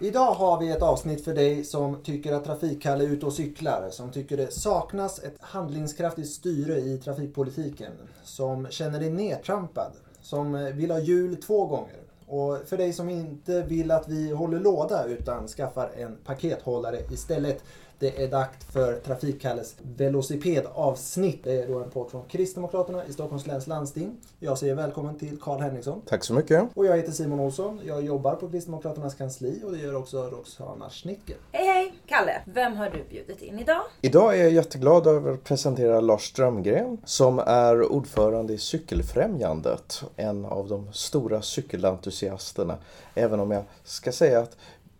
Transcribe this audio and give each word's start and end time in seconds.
Idag 0.00 0.34
har 0.34 0.60
vi 0.60 0.70
ett 0.70 0.82
avsnitt 0.82 1.24
för 1.24 1.34
dig 1.34 1.64
som 1.64 2.02
tycker 2.02 2.32
att 2.32 2.44
Trafikkalle 2.44 3.04
är 3.04 3.08
ute 3.08 3.26
och 3.26 3.32
cyklar, 3.32 3.88
som 3.90 4.10
tycker 4.10 4.36
det 4.36 4.52
saknas 4.52 5.18
ett 5.18 5.36
handlingskraftigt 5.40 6.28
styre 6.28 6.78
i 6.78 6.98
trafikpolitiken, 6.98 7.92
som 8.24 8.66
känner 8.70 9.00
dig 9.00 9.10
nedtrampad, 9.10 9.92
som 10.22 10.72
vill 10.74 10.90
ha 10.90 10.98
jul 10.98 11.36
två 11.36 11.66
gånger. 11.66 11.96
Och 12.26 12.58
för 12.66 12.76
dig 12.76 12.92
som 12.92 13.08
inte 13.08 13.62
vill 13.62 13.90
att 13.90 14.08
vi 14.08 14.30
håller 14.32 14.60
låda 14.60 15.04
utan 15.04 15.48
skaffar 15.48 15.90
en 15.96 16.16
pakethållare 16.24 16.98
istället. 17.12 17.62
Det 18.00 18.22
är 18.22 18.28
dags 18.28 18.66
för 18.72 18.94
Trafikkalles 18.94 19.76
velocipedavsnitt. 19.96 21.44
Det 21.44 21.62
är 21.62 21.68
då 21.68 21.78
en 21.78 21.90
podd 21.90 22.10
från 22.10 22.24
Kristdemokraterna 22.28 23.06
i 23.06 23.12
Stockholms 23.12 23.46
läns 23.46 23.66
landsting. 23.66 24.16
Jag 24.38 24.58
säger 24.58 24.74
välkommen 24.74 25.18
till 25.18 25.40
Karl 25.40 25.60
Henriksson. 25.60 26.02
Tack 26.06 26.24
så 26.24 26.34
mycket. 26.34 26.64
Och 26.74 26.86
jag 26.86 26.96
heter 26.96 27.12
Simon 27.12 27.40
Olsson. 27.40 27.80
Jag 27.84 28.04
jobbar 28.04 28.34
på 28.34 28.50
Kristdemokraternas 28.50 29.14
kansli 29.14 29.62
och 29.64 29.72
det 29.72 29.78
gör 29.78 29.96
också 29.96 30.22
Roxana 30.22 30.90
Schnittke. 30.90 31.34
Hej 31.52 31.66
hej! 31.66 31.94
Kalle, 32.06 32.42
vem 32.44 32.76
har 32.76 32.90
du 32.90 33.04
bjudit 33.10 33.42
in 33.42 33.58
idag? 33.58 33.82
Idag 34.00 34.38
är 34.38 34.42
jag 34.42 34.52
jätteglad 34.52 35.06
över 35.06 35.32
att 35.32 35.44
presentera 35.44 36.00
Lars 36.00 36.28
Strömgren 36.28 36.98
som 37.04 37.38
är 37.38 37.92
ordförande 37.92 38.52
i 38.52 38.58
Cykelfrämjandet. 38.58 40.02
En 40.16 40.44
av 40.44 40.68
de 40.68 40.92
stora 40.92 41.42
cykelentusiasterna. 41.42 42.78
Även 43.14 43.40
om 43.40 43.50
jag 43.50 43.62
ska 43.84 44.12
säga 44.12 44.40
att 44.40 44.56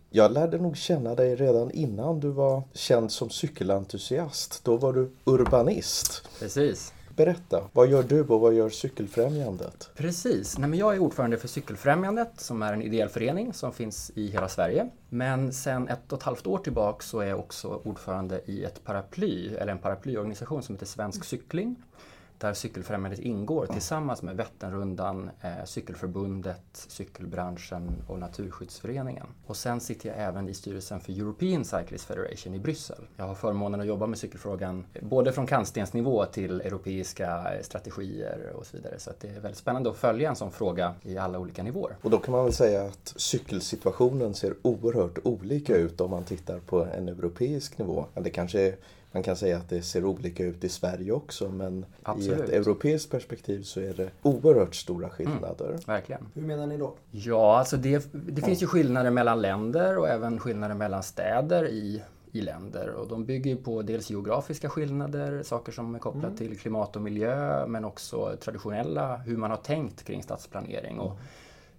jag 0.09 0.31
lärde 0.31 0.57
nog 0.57 0.77
känna 0.77 1.15
dig 1.15 1.35
redan 1.35 1.71
innan 1.71 2.19
du 2.19 2.29
var 2.29 2.63
känd 2.73 3.11
som 3.11 3.29
cykelentusiast. 3.29 4.61
Då 4.63 4.77
var 4.77 4.93
du 4.93 5.11
urbanist. 5.25 6.27
Precis. 6.39 6.93
Berätta, 7.15 7.63
vad 7.73 7.89
gör 7.89 8.03
du 8.03 8.23
och 8.23 8.39
vad 8.39 8.53
gör 8.53 8.69
Cykelfrämjandet? 8.69 9.89
Precis. 9.95 10.57
Nej, 10.57 10.69
men 10.69 10.79
jag 10.79 10.95
är 10.95 10.99
ordförande 10.99 11.37
för 11.37 11.47
Cykelfrämjandet 11.47 12.31
som 12.37 12.61
är 12.61 12.73
en 12.73 12.81
ideell 12.81 13.09
förening 13.09 13.53
som 13.53 13.73
finns 13.73 14.11
i 14.15 14.27
hela 14.27 14.47
Sverige. 14.47 14.89
Men 15.09 15.53
sen 15.53 15.87
ett 15.87 16.11
och 16.11 16.17
ett 16.17 16.23
halvt 16.23 16.47
år 16.47 16.57
tillbaka 16.57 17.03
så 17.03 17.19
är 17.19 17.27
jag 17.27 17.39
också 17.39 17.81
ordförande 17.83 18.41
i 18.45 18.63
ett 18.63 18.83
paraply, 18.83 19.55
eller 19.55 19.71
en 19.71 19.79
paraplyorganisation 19.79 20.63
som 20.63 20.75
heter 20.75 20.85
Svensk 20.85 21.23
Cykling 21.23 21.75
där 22.39 22.53
Cykelfrämjandet 22.53 23.19
ingår 23.19 23.65
tillsammans 23.65 24.21
med 24.21 24.37
Vätternrundan, 24.37 25.29
eh, 25.41 25.65
Cykelförbundet, 25.65 26.61
cykelbranschen 26.73 28.03
och 28.07 28.19
Naturskyddsföreningen. 28.19 29.25
Och 29.45 29.57
sen 29.57 29.79
sitter 29.79 30.09
jag 30.09 30.17
även 30.17 30.49
i 30.49 30.53
styrelsen 30.53 30.99
för 30.99 31.11
European 31.11 31.65
Cyclist 31.65 32.05
Federation 32.05 32.53
i 32.53 32.59
Bryssel. 32.59 33.07
Jag 33.17 33.25
har 33.25 33.35
förmånen 33.35 33.81
att 33.81 33.87
jobba 33.87 34.07
med 34.07 34.17
cykelfrågan 34.17 34.85
eh, 34.93 35.05
både 35.05 35.31
från 35.31 35.47
kantstensnivå 35.47 36.25
till 36.25 36.61
europeiska 36.61 37.53
eh, 37.53 37.61
strategier 37.61 38.53
och 38.55 38.65
så 38.65 38.77
vidare. 38.77 38.99
Så 38.99 39.11
det 39.21 39.27
är 39.27 39.39
väldigt 39.39 39.57
spännande 39.57 39.89
att 39.89 39.97
följa 39.97 40.29
en 40.29 40.35
sån 40.35 40.51
fråga 40.51 40.93
i 41.01 41.17
alla 41.17 41.39
olika 41.39 41.63
nivåer. 41.63 41.95
Och 42.01 42.09
då 42.09 42.17
kan 42.17 42.31
man 42.31 42.43
väl 42.43 42.53
säga 42.53 42.85
att 42.85 43.13
cykelsituationen 43.15 44.33
ser 44.33 44.53
oerhört 44.61 45.17
olika 45.23 45.75
ut 45.75 46.01
om 46.01 46.11
man 46.11 46.23
tittar 46.23 46.59
på 46.59 46.85
en 46.85 47.09
europeisk 47.09 47.77
nivå. 47.77 48.05
Det 48.13 48.29
kanske 48.29 48.61
är 48.61 48.75
man 49.11 49.23
kan 49.23 49.35
säga 49.35 49.57
att 49.57 49.69
det 49.69 49.81
ser 49.81 50.05
olika 50.05 50.45
ut 50.45 50.63
i 50.63 50.69
Sverige 50.69 51.11
också 51.11 51.49
men 51.49 51.85
Absolut. 52.03 52.39
i 52.39 52.43
ett 52.43 52.49
europeiskt 52.49 53.11
perspektiv 53.11 53.63
så 53.63 53.79
är 53.79 53.93
det 53.93 54.09
oerhört 54.21 54.75
stora 54.75 55.09
skillnader. 55.09 55.69
Mm, 55.69 55.79
verkligen. 55.85 56.27
Hur 56.33 56.41
menar 56.41 56.67
ni 56.67 56.77
då? 56.77 56.95
Ja, 57.11 57.57
alltså 57.59 57.77
det, 57.77 58.09
det 58.13 58.41
finns 58.41 58.63
ju 58.63 58.67
skillnader 58.67 59.11
mellan 59.11 59.41
länder 59.41 59.97
och 59.97 60.09
även 60.09 60.39
skillnader 60.39 60.75
mellan 60.75 61.03
städer 61.03 61.67
i 61.67 62.01
i 62.31 62.41
länder 62.41 62.89
och 62.89 63.07
de 63.07 63.25
bygger 63.25 63.55
på 63.55 63.81
dels 63.81 64.09
geografiska 64.09 64.69
skillnader, 64.69 65.43
saker 65.43 65.71
som 65.71 65.95
är 65.95 65.99
kopplat 65.99 66.23
mm. 66.23 66.37
till 66.37 66.59
klimat 66.59 66.95
och 66.95 67.01
miljö 67.01 67.65
men 67.67 67.85
också 67.85 68.37
traditionella, 68.41 69.17
hur 69.17 69.37
man 69.37 69.51
har 69.51 69.57
tänkt 69.57 70.03
kring 70.03 70.23
stadsplanering 70.23 70.99
och 70.99 71.11
mm. 71.11 71.23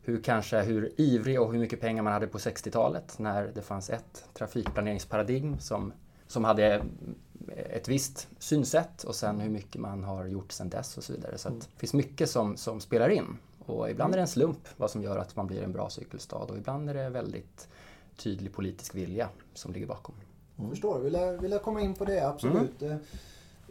hur 0.02 0.22
kanske 0.22 0.62
hur 0.62 0.92
ivrig 0.96 1.40
och 1.40 1.52
hur 1.52 1.58
mycket 1.58 1.80
pengar 1.80 2.02
man 2.02 2.12
hade 2.12 2.26
på 2.26 2.38
60-talet 2.38 3.18
när 3.18 3.50
det 3.54 3.62
fanns 3.62 3.90
ett 3.90 4.24
trafikplaneringsparadigm 4.34 5.58
som 5.58 5.92
som 6.30 6.44
hade 6.44 6.82
ett 7.56 7.88
visst 7.88 8.28
synsätt 8.38 9.04
och 9.04 9.14
sen 9.14 9.40
hur 9.40 9.50
mycket 9.50 9.80
man 9.80 10.04
har 10.04 10.26
gjort 10.26 10.52
sen 10.52 10.68
dess 10.68 10.96
och 10.96 11.04
så 11.04 11.12
vidare. 11.12 11.38
Så 11.38 11.48
det 11.48 11.66
finns 11.76 11.94
mycket 11.94 12.30
som, 12.30 12.56
som 12.56 12.80
spelar 12.80 13.08
in. 13.08 13.38
Och 13.66 13.90
ibland 13.90 14.12
är 14.12 14.16
det 14.16 14.22
en 14.22 14.28
slump 14.28 14.68
vad 14.76 14.90
som 14.90 15.02
gör 15.02 15.18
att 15.18 15.36
man 15.36 15.46
blir 15.46 15.62
en 15.62 15.72
bra 15.72 15.90
cykelstad 15.90 16.36
och 16.36 16.56
ibland 16.56 16.90
är 16.90 16.94
det 16.94 17.10
väldigt 17.10 17.68
tydlig 18.16 18.52
politisk 18.52 18.94
vilja 18.94 19.28
som 19.54 19.72
ligger 19.72 19.86
bakom. 19.86 20.14
Jag 20.56 20.70
förstår, 20.70 20.98
vill 20.98 21.12
jag, 21.12 21.32
vill 21.38 21.52
jag 21.52 21.62
komma 21.62 21.80
in 21.80 21.94
på 21.94 22.04
det, 22.04 22.28
absolut. 22.28 22.82
Mm 22.82 22.98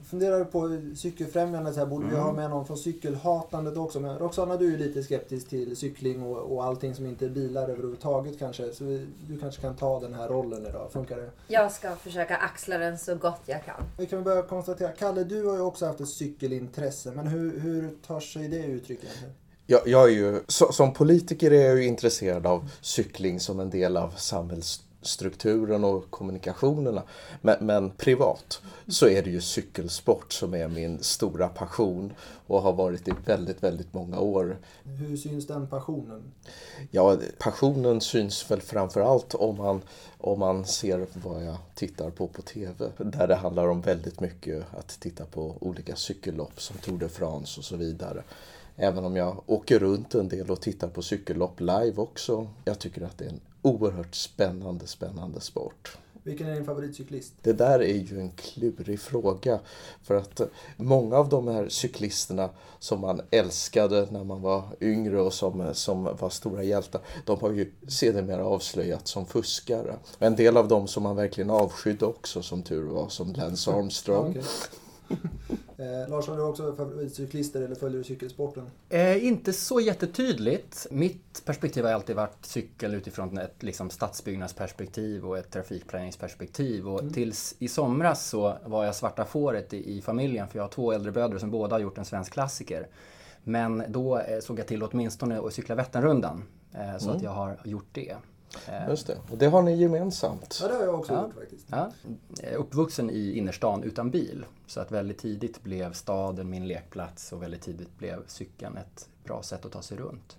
funderar 0.03 0.43
på 0.43 0.81
cykelfrämjandet, 0.95 1.77
här, 1.77 1.85
borde 1.85 2.05
mm. 2.05 2.15
vi 2.15 2.21
ha 2.21 2.33
med 2.33 2.49
någon 2.49 2.65
från 2.65 2.77
cykelhatandet 2.77 3.77
också? 3.77 3.99
Men 3.99 4.17
Roxana, 4.17 4.57
du 4.57 4.65
är 4.65 4.71
ju 4.71 4.77
lite 4.77 5.03
skeptisk 5.03 5.49
till 5.49 5.77
cykling 5.77 6.23
och, 6.23 6.37
och 6.37 6.65
allting 6.65 6.95
som 6.95 7.05
inte 7.05 7.25
är 7.25 7.29
bilar 7.29 7.69
överhuvudtaget 7.69 8.39
kanske. 8.39 8.73
Så 8.73 8.83
vi, 8.83 9.07
du 9.27 9.39
kanske 9.39 9.61
kan 9.61 9.75
ta 9.75 9.99
den 9.99 10.13
här 10.13 10.27
rollen 10.27 10.65
idag, 10.65 10.91
funkar 10.91 11.17
det? 11.17 11.29
Jag 11.47 11.71
ska 11.71 11.95
försöka 11.95 12.37
axla 12.37 12.77
den 12.77 12.97
så 12.97 13.15
gott 13.15 13.41
jag 13.45 13.65
kan. 13.65 13.83
Vi 13.97 14.05
kan 14.05 14.23
börja 14.23 14.41
konstatera, 14.41 14.91
Kalle 14.91 15.23
du 15.23 15.45
har 15.45 15.55
ju 15.55 15.61
också 15.61 15.85
haft 15.85 15.99
ett 15.99 16.09
cykelintresse, 16.09 17.11
men 17.11 17.27
hur, 17.27 17.59
hur 17.59 17.89
tar 18.07 18.19
sig 18.19 18.47
det 18.47 18.65
uttryck 18.65 18.99
egentligen? 19.03 19.33
Jag, 19.65 19.87
jag 19.87 20.03
är 20.03 20.13
ju, 20.13 20.39
som 20.47 20.93
politiker 20.93 21.51
är 21.51 21.65
jag 21.65 21.77
ju 21.77 21.85
intresserad 21.85 22.47
av 22.47 22.69
cykling 22.81 23.39
som 23.39 23.59
en 23.59 23.69
del 23.69 23.97
av 23.97 24.09
samhälls 24.09 24.83
strukturen 25.01 25.83
och 25.83 26.11
kommunikationerna. 26.11 27.03
Men, 27.41 27.57
men, 27.59 27.89
privat 27.89 28.61
så 28.87 29.07
är 29.07 29.23
det 29.23 29.29
ju 29.29 29.41
cykelsport 29.41 30.33
som 30.33 30.53
är 30.53 30.67
min 30.67 31.03
stora 31.03 31.47
passion 31.47 32.13
och 32.47 32.61
har 32.61 32.73
varit 32.73 33.07
i 33.07 33.11
väldigt, 33.25 33.63
väldigt 33.63 33.93
många 33.93 34.19
år. 34.19 34.57
Hur 34.83 35.17
syns 35.17 35.47
den 35.47 35.67
passionen? 35.67 36.23
Ja, 36.91 37.17
passionen 37.39 38.01
syns 38.01 38.51
väl 38.51 38.61
framförallt 38.61 39.35
om 39.35 39.57
man, 39.57 39.81
om 40.17 40.39
man 40.39 40.65
ser 40.65 41.07
vad 41.13 41.43
jag 41.43 41.57
tittar 41.75 42.09
på 42.09 42.27
på 42.27 42.41
TV. 42.41 42.91
Där 42.97 43.27
det 43.27 43.35
handlar 43.35 43.67
om 43.67 43.81
väldigt 43.81 44.19
mycket 44.19 44.63
att 44.77 44.99
titta 44.99 45.25
på 45.25 45.55
olika 45.59 45.95
cykellopp 45.95 46.61
som 46.61 46.77
Tour 46.77 46.97
de 46.97 47.09
France 47.09 47.59
och 47.59 47.65
så 47.65 47.75
vidare. 47.75 48.23
Även 48.75 49.05
om 49.05 49.15
jag 49.15 49.43
åker 49.45 49.79
runt 49.79 50.15
en 50.15 50.29
del 50.29 50.51
och 50.51 50.61
tittar 50.61 50.87
på 50.87 51.01
cykellopp 51.01 51.59
live 51.59 51.93
också. 51.95 52.47
Jag 52.65 52.79
tycker 52.79 53.01
att 53.01 53.17
det 53.17 53.25
är 53.25 53.29
en 53.29 53.41
oerhört 53.69 54.15
spännande, 54.15 54.87
spännande 54.87 55.41
sport. 55.41 55.97
Vilken 56.23 56.47
är 56.47 56.55
din 56.55 56.65
favoritcyklist? 56.65 57.33
Det 57.41 57.53
där 57.53 57.79
är 57.79 57.97
ju 57.97 58.19
en 58.19 58.31
klurig 58.31 58.99
fråga. 58.99 59.59
För 60.03 60.15
att 60.15 60.41
många 60.77 61.17
av 61.17 61.29
de 61.29 61.47
här 61.47 61.69
cyklisterna 61.69 62.49
som 62.79 63.01
man 63.01 63.21
älskade 63.31 64.07
när 64.11 64.23
man 64.23 64.41
var 64.41 64.63
yngre 64.81 65.21
och 65.21 65.33
som, 65.33 65.69
som 65.73 66.03
var 66.03 66.29
stora 66.29 66.63
hjältar, 66.63 67.01
de 67.25 67.39
har 67.39 67.51
ju 67.51 67.71
sedermera 67.87 68.45
avslöjats 68.45 69.11
som 69.11 69.25
fuskare. 69.25 69.95
En 70.19 70.35
del 70.35 70.57
av 70.57 70.67
dem 70.67 70.87
som 70.87 71.03
man 71.03 71.15
verkligen 71.15 71.49
avskydde 71.49 72.05
också, 72.05 72.41
som 72.41 72.63
tur 72.63 72.83
var, 72.83 73.09
som 73.09 73.33
Lance 73.33 73.71
Armstrong. 73.71 74.29
okay. 74.29 74.43
Eh, 75.79 76.09
Lars, 76.09 76.27
har 76.27 76.37
du 76.37 76.43
också 76.43 76.75
favoritcyklister 76.75 77.61
eller 77.61 77.75
följer 77.75 77.97
du 77.97 78.03
cykelsporten? 78.03 78.63
Eh, 78.89 79.25
inte 79.25 79.53
så 79.53 79.79
jättetydligt. 79.79 80.87
Mitt 80.91 81.45
perspektiv 81.45 81.85
har 81.85 81.91
alltid 81.91 82.15
varit 82.15 82.45
cykel 82.45 82.95
utifrån 82.95 83.37
ett 83.37 83.63
liksom, 83.63 83.89
stadsbyggnadsperspektiv 83.89 85.25
och 85.25 85.37
ett 85.37 85.51
trafikplaneringsperspektiv. 85.51 86.87
Och 86.87 86.99
mm. 86.99 87.13
tills 87.13 87.55
i 87.59 87.67
somras 87.67 88.27
så 88.27 88.57
var 88.65 88.85
jag 88.85 88.95
svarta 88.95 89.25
fåret 89.25 89.73
i, 89.73 89.97
i 89.97 90.01
familjen 90.01 90.47
för 90.47 90.57
jag 90.59 90.63
har 90.63 90.69
två 90.69 90.91
äldre 90.91 91.11
bröder 91.11 91.37
som 91.37 91.51
båda 91.51 91.75
har 91.75 91.79
gjort 91.79 91.97
en 91.97 92.05
svensk 92.05 92.33
klassiker. 92.33 92.87
Men 93.43 93.83
då 93.87 94.17
eh, 94.17 94.39
såg 94.39 94.59
jag 94.59 94.67
till 94.67 94.83
åtminstone 94.83 95.39
att 95.39 95.53
cykla 95.53 95.75
Vätternrundan. 95.75 96.43
Eh, 96.73 96.97
så 96.97 97.05
mm. 97.05 97.17
att 97.17 97.23
jag 97.23 97.31
har 97.31 97.57
gjort 97.63 97.89
det. 97.91 98.15
Eh, 98.67 98.89
Just 98.89 99.07
det, 99.07 99.17
och 99.31 99.37
det 99.37 99.45
har 99.45 99.61
ni 99.61 99.75
gemensamt. 99.75 100.59
Ja, 100.61 100.67
det 100.67 100.73
har 100.73 100.83
jag 100.83 100.95
också 100.95 101.13
ja. 101.13 101.23
gjort 101.23 101.33
faktiskt. 101.33 101.65
Ja. 101.69 101.91
Uppvuxen 102.57 103.09
i 103.09 103.37
innerstan 103.37 103.83
utan 103.83 104.11
bil. 104.11 104.45
Så 104.67 104.79
att 104.79 104.91
väldigt 104.91 105.17
tidigt 105.17 105.63
blev 105.63 105.93
staden 105.93 106.49
min 106.49 106.67
lekplats 106.67 107.31
och 107.31 107.43
väldigt 107.43 107.61
tidigt 107.61 107.97
blev 107.97 108.27
cykeln 108.27 108.77
ett 108.77 109.09
bra 109.23 109.43
sätt 109.43 109.65
att 109.65 109.71
ta 109.71 109.81
sig 109.81 109.97
runt. 109.97 110.37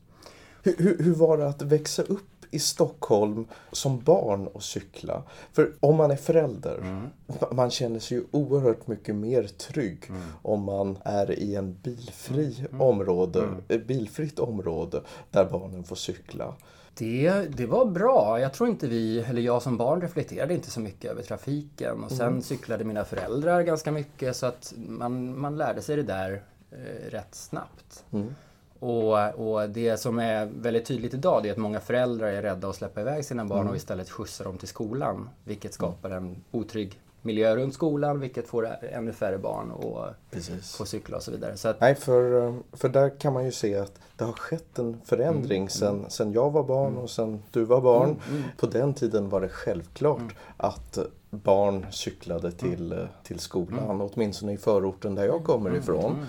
Hur, 0.62 0.76
hur, 0.79 0.99
hur 0.99 1.14
var 1.14 1.38
det 1.38 1.49
att 1.49 1.62
växa 1.62 2.02
upp 2.02 2.40
i 2.50 2.58
Stockholm 2.58 3.46
som 3.73 4.00
barn 4.00 4.46
och 4.46 4.62
cykla. 4.62 5.23
För 5.52 5.73
om 5.81 5.96
man 5.96 6.11
är 6.11 6.17
förälder, 6.17 6.79
mm. 6.79 7.08
man 7.52 7.70
känner 7.70 7.99
sig 7.99 8.17
ju 8.17 8.25
oerhört 8.31 8.87
mycket 8.87 9.14
mer 9.14 9.43
trygg 9.43 10.05
mm. 10.08 10.23
om 10.43 10.62
man 10.62 10.99
är 11.05 11.38
i 11.38 11.55
en 11.55 11.79
bilfri 11.82 12.56
mm. 12.58 12.67
mm. 12.70 12.81
område, 12.81 13.43
mm. 13.69 13.87
bilfritt 13.87 14.38
område 14.38 15.02
där 15.31 15.44
barnen 15.44 15.84
får 15.84 15.96
cykla. 15.96 16.55
Det, 16.94 17.31
det 17.56 17.66
var 17.66 17.87
bra. 17.87 18.40
Jag 18.40 18.52
tror 18.52 18.69
inte 18.69 18.87
vi, 18.87 19.20
eller 19.20 19.42
jag 19.42 19.62
som 19.62 19.76
barn 19.76 20.00
reflekterade 20.00 20.54
inte 20.54 20.70
så 20.70 20.81
mycket 20.81 21.10
över 21.10 21.22
trafiken. 21.22 22.04
Och 22.04 22.10
sen 22.10 22.26
mm. 22.26 22.42
cyklade 22.42 22.84
mina 22.84 23.04
föräldrar 23.04 23.62
ganska 23.62 23.92
mycket 23.92 24.37
så 24.37 24.46
att 24.46 24.75
man, 24.76 25.38
man 25.38 25.56
lärde 25.56 25.82
sig 25.82 25.96
det 25.96 26.02
där 26.02 26.42
eh, 26.70 27.10
rätt 27.10 27.34
snabbt. 27.34 28.04
Mm. 28.12 28.34
Och, 28.78 29.34
och, 29.34 29.70
det 29.70 29.96
som 29.96 30.19
är 30.19 30.46
väldigt 30.46 30.87
tydligt 30.87 31.14
idag 31.14 31.46
är 31.46 31.52
att 31.52 31.58
många 31.58 31.81
föräldrar 31.81 32.26
är 32.26 32.42
rädda 32.42 32.69
att 32.69 32.76
släppa 32.76 33.00
iväg 33.00 33.25
sina 33.25 33.44
barn 33.44 33.60
mm. 33.60 33.70
och 33.70 33.76
istället 33.76 34.10
skjutsa 34.10 34.44
dem 34.44 34.58
till 34.58 34.69
skolan. 34.69 35.28
Vilket 35.44 35.75
skapar 35.75 36.10
en 36.10 36.44
otrygg 36.50 37.00
miljö 37.22 37.56
runt 37.56 37.75
skolan 37.75 38.20
vilket 38.20 38.49
får 38.49 38.69
ännu 38.82 39.12
färre 39.12 39.38
barn 39.38 39.72
att 39.72 40.31
Precis. 40.31 40.76
få 40.76 40.84
cykla 40.84 41.17
och 41.17 41.22
så 41.22 41.31
vidare. 41.31 41.56
Så 41.56 41.69
att, 41.69 41.81
Nej, 41.81 41.94
för, 41.94 42.46
eh, 42.46 42.55
för 42.72 42.88
där 42.88 43.19
kan 43.19 43.32
man 43.32 43.44
ju 43.44 43.52
se 43.52 43.76
att 43.76 43.93
det 44.17 44.25
har 44.25 44.32
skett 44.32 44.78
en 44.78 45.00
förändring 45.05 45.69
sen, 45.70 46.05
sen 46.08 46.32
jag 46.32 46.50
var 46.50 46.62
barn 46.62 46.96
och 46.96 47.11
sen 47.11 47.43
du 47.50 47.64
var 47.64 47.81
barn. 47.81 48.17
På 48.56 48.67
den 48.67 48.94
tiden 48.94 49.28
var 49.28 49.40
det 49.40 49.49
självklart 49.49 50.34
att 50.56 50.99
barn 51.31 51.87
cyklade 51.90 52.52
till, 52.52 52.93
eh, 52.93 52.99
till 53.22 53.38
skolan, 53.38 54.00
åtminstone 54.00 54.52
i 54.52 54.56
förorten 54.56 55.14
där 55.14 55.25
jag 55.25 55.44
kommer 55.44 55.76
ifrån. 55.76 56.26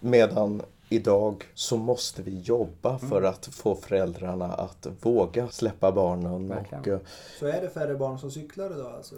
Medan 0.00 0.62
idag 0.88 1.44
så 1.54 1.76
måste 1.76 2.22
vi 2.22 2.40
jobba 2.40 2.98
för 2.98 3.22
att 3.22 3.46
få 3.46 3.74
föräldrarna 3.74 4.52
att 4.54 4.86
våga 5.00 5.48
släppa 5.48 5.92
barnen. 5.92 6.48
Verkligen. 6.48 6.80
Och, 6.80 6.88
eh, 6.88 6.98
Så 7.38 7.46
är 7.46 7.60
det 7.62 7.68
färre 7.68 7.94
barn 7.94 8.18
som 8.18 8.30
cyklar 8.30 8.70
idag 8.70 8.92
alltså? 8.96 9.14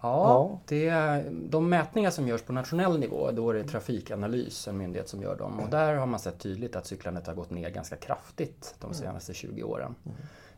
Ja, 0.00 0.58
det 0.66 0.88
är, 0.88 1.30
de 1.30 1.68
mätningar 1.68 2.10
som 2.10 2.28
görs 2.28 2.42
på 2.42 2.52
nationell 2.52 2.98
nivå, 2.98 3.30
då 3.30 3.50
är 3.50 3.54
det 3.54 3.64
Trafikanalys, 3.64 4.68
en 4.68 4.78
myndighet 4.78 5.08
som 5.08 5.22
gör 5.22 5.36
dem. 5.36 5.60
Och 5.60 5.70
där 5.70 5.94
har 5.94 6.06
man 6.06 6.20
sett 6.20 6.38
tydligt 6.38 6.76
att 6.76 6.86
cyklandet 6.86 7.26
har 7.26 7.34
gått 7.34 7.50
ner 7.50 7.70
ganska 7.70 7.96
kraftigt 7.96 8.74
de 8.80 8.94
senaste 8.94 9.34
20 9.34 9.62
åren. 9.62 9.94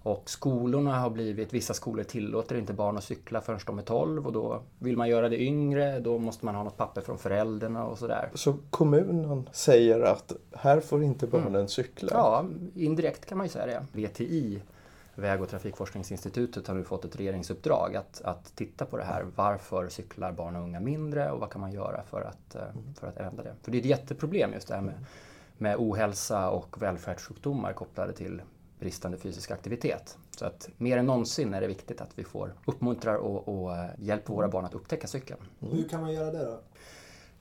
Och 0.03 0.31
skolorna 0.31 0.99
har 0.99 1.11
blivit, 1.11 1.53
vissa 1.53 1.75
skolor 1.75 2.05
tillåter 2.05 2.57
inte 2.57 2.73
barn 2.73 2.97
att 2.97 3.05
cykla 3.05 3.41
förrän 3.41 3.61
de 3.67 3.79
är 3.79 3.83
12 3.83 4.27
och 4.27 4.33
då 4.33 4.61
vill 4.79 4.97
man 4.97 5.09
göra 5.09 5.29
det 5.29 5.43
yngre, 5.43 6.01
då 6.01 6.19
måste 6.19 6.45
man 6.45 6.55
ha 6.55 6.63
något 6.63 6.77
papper 6.77 7.01
från 7.01 7.19
föräldrarna 7.19 7.87
och 7.87 7.99
sådär. 7.99 8.31
Så 8.35 8.55
kommunen 8.71 9.49
säger 9.53 10.01
att 10.01 10.33
här 10.53 10.81
får 10.81 11.03
inte 11.03 11.27
barnen 11.27 11.69
cykla. 11.69 12.09
Ja, 12.13 12.45
indirekt 12.75 13.27
kan 13.27 13.39
man 13.39 13.47
ju 13.47 13.51
säga 13.51 13.67
det. 13.67 14.07
VTI, 14.07 14.63
Väg 15.19 15.43
och 15.43 15.49
trafikforskningsinstitutet, 15.49 16.67
har 16.67 16.75
nu 16.75 16.85
fått 16.85 17.05
ett 17.05 17.17
regeringsuppdrag 17.17 17.97
att, 17.97 18.23
att 18.23 18.57
titta 18.57 18.85
på 18.85 18.97
det 18.97 19.05
här. 19.05 19.27
Varför 19.37 19.89
cyklar 19.89 20.33
barn 20.33 20.57
och 20.57 20.63
unga 20.63 20.81
mindre 20.81 21.31
och 21.31 21.41
vad 21.41 21.51
kan 21.51 21.61
man 21.61 21.73
göra 21.73 22.03
för 22.03 22.21
att, 22.21 22.55
eh, 22.55 22.63
för 23.01 23.07
att 23.07 23.17
ändra 23.17 23.43
det? 23.43 23.55
För 23.63 23.71
det 23.71 23.79
är 23.79 23.81
ett 23.81 23.87
jätteproblem 23.87 24.53
just 24.53 24.69
det 24.69 24.75
här 24.75 24.83
med, 24.83 24.95
med 25.59 25.77
ohälsa 25.79 26.51
och 26.51 26.83
välfärdssjukdomar 26.83 27.73
kopplade 27.73 28.13
till 28.13 28.43
bristande 28.79 29.19
fysisk 29.19 29.51
aktivitet. 29.51 30.19
Så 30.31 30.45
att 30.45 30.69
mer 30.77 30.97
än 30.97 31.07
någonsin 31.07 31.55
är 31.55 31.61
det 31.61 31.67
viktigt 31.67 32.01
att 32.01 32.19
vi 32.19 32.25
får 32.25 32.55
uppmuntrar 32.67 33.15
och, 33.15 33.49
och 33.49 33.77
eh, 33.77 33.87
hjälper 33.99 34.35
våra 34.35 34.49
barn 34.49 34.65
att 34.65 34.75
upptäcka 34.75 35.07
cykeln. 35.07 35.41
Hur 35.59 35.89
kan 35.89 36.01
man 36.01 36.13
göra 36.13 36.31
det 36.31 36.45
då? 36.45 36.61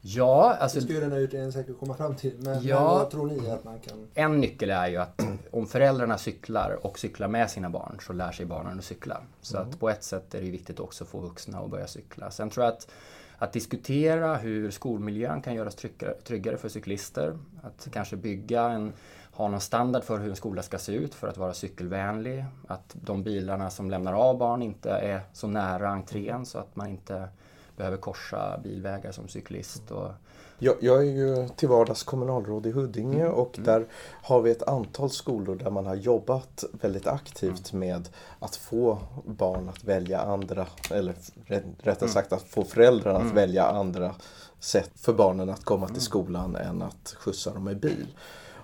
Ja, 0.02 0.54
alltså 0.60 0.78
Det 0.78 0.84
ska 0.84 0.94
ju 0.94 1.00
den 1.00 1.12
här 1.12 1.20
utredningen 1.20 1.54
säkert 1.54 1.80
komma 1.80 1.94
fram 1.94 2.16
till. 2.16 2.34
Men, 2.40 2.64
Ja. 2.64 2.76
men 2.76 2.84
vad 2.84 3.10
tror 3.10 3.28
ni 3.28 3.50
att 3.50 3.64
man 3.64 3.80
kan... 3.80 4.08
En 4.14 4.40
nyckel 4.40 4.70
är 4.70 4.88
ju 4.88 4.98
att 4.98 5.22
om 5.52 5.68
föräldrarna 5.68 6.18
cyklar 6.18 6.86
och 6.86 7.00
cyklar 7.00 7.28
med 7.28 7.50
sina 7.52 7.70
barn 7.70 7.98
så 8.02 8.14
lär 8.14 8.32
sig 8.32 8.46
barnen 8.46 8.80
att 8.80 8.86
cykla. 8.86 9.22
Så 9.42 9.58
att 9.58 9.80
på 9.80 9.90
ett 9.90 10.04
sätt 10.04 10.34
är 10.36 10.42
det 10.42 10.50
viktigt 10.50 10.80
också 10.80 11.04
att 11.04 11.10
få 11.10 11.20
vuxna 11.20 11.60
att 11.60 11.70
börja 11.70 11.88
cykla. 11.88 12.32
Sen 12.32 12.50
tror 12.50 12.66
jag 12.66 12.74
att 12.74 12.88
att 13.40 13.54
diskutera 13.54 14.36
hur 14.36 14.72
skolmiljön 14.72 15.42
kan 15.42 15.56
göras 15.56 15.76
tryggare, 15.76 16.14
tryggare 16.14 16.58
för 16.58 16.70
cyklister. 16.70 17.38
Att 17.64 17.88
kanske 17.92 18.16
bygga 18.16 18.62
en, 18.62 18.94
ha 19.32 19.48
någon 19.48 19.62
standard 19.62 20.04
för 20.04 20.18
hur 20.18 20.30
en 20.30 20.36
skola 20.36 20.62
ska 20.62 20.78
se 20.78 20.92
ut 20.92 21.16
för 21.16 21.28
att 21.28 21.38
vara 21.38 21.54
cykelvänlig. 21.54 22.46
Att 22.68 22.96
de 23.02 23.24
bilarna 23.24 23.70
som 23.70 23.90
lämnar 23.90 24.14
av 24.14 24.38
barn 24.38 24.62
inte 24.62 24.90
är 24.90 25.22
så 25.34 25.48
nära 25.48 25.90
entrén 25.90 26.46
så 26.46 26.60
att 26.60 26.76
man 26.76 26.88
inte 26.88 27.28
behöver 27.78 27.98
korsa 27.98 28.60
bilvägar 28.64 29.12
som 29.12 29.28
cyklist. 29.28 29.92
Och, 29.92 30.08
Jag, 30.60 30.76
jag 30.82 30.98
är 30.98 31.12
ju 31.12 31.48
till 31.56 31.70
vardags 31.70 32.04
kommunalråd 32.04 32.66
i 32.66 32.72
Huddinge 32.72 33.26
och 33.28 33.56
där 33.64 33.86
har 34.24 34.42
vi 34.42 34.52
ett 34.52 34.64
antal 34.68 35.10
skolor 35.10 35.56
där 35.56 35.70
man 35.72 35.86
har 35.86 35.96
jobbat 35.96 36.64
väldigt 36.82 37.08
aktivt 37.08 37.74
med 37.74 38.10
att 38.40 38.56
få 38.56 38.98
barn 39.26 39.70
att 39.70 39.84
välja 39.84 40.20
andra, 40.22 40.68
eller 40.92 41.14
rä- 41.46 41.76
rättare 41.80 42.10
sagt 42.10 42.34
att 42.34 42.42
få 42.44 42.64
föräldrarna 42.64 43.20
att 43.20 43.34
välja 43.34 43.64
andra 43.66 44.16
sätt 44.60 44.92
för 44.96 45.14
barnen 45.14 45.50
att 45.50 45.64
komma 45.66 45.88
till 45.88 46.02
skolan 46.02 46.56
än 46.56 46.82
att 46.82 47.16
skjutsa 47.20 47.54
dem 47.54 47.70
i 47.70 47.76
bil. 47.76 48.08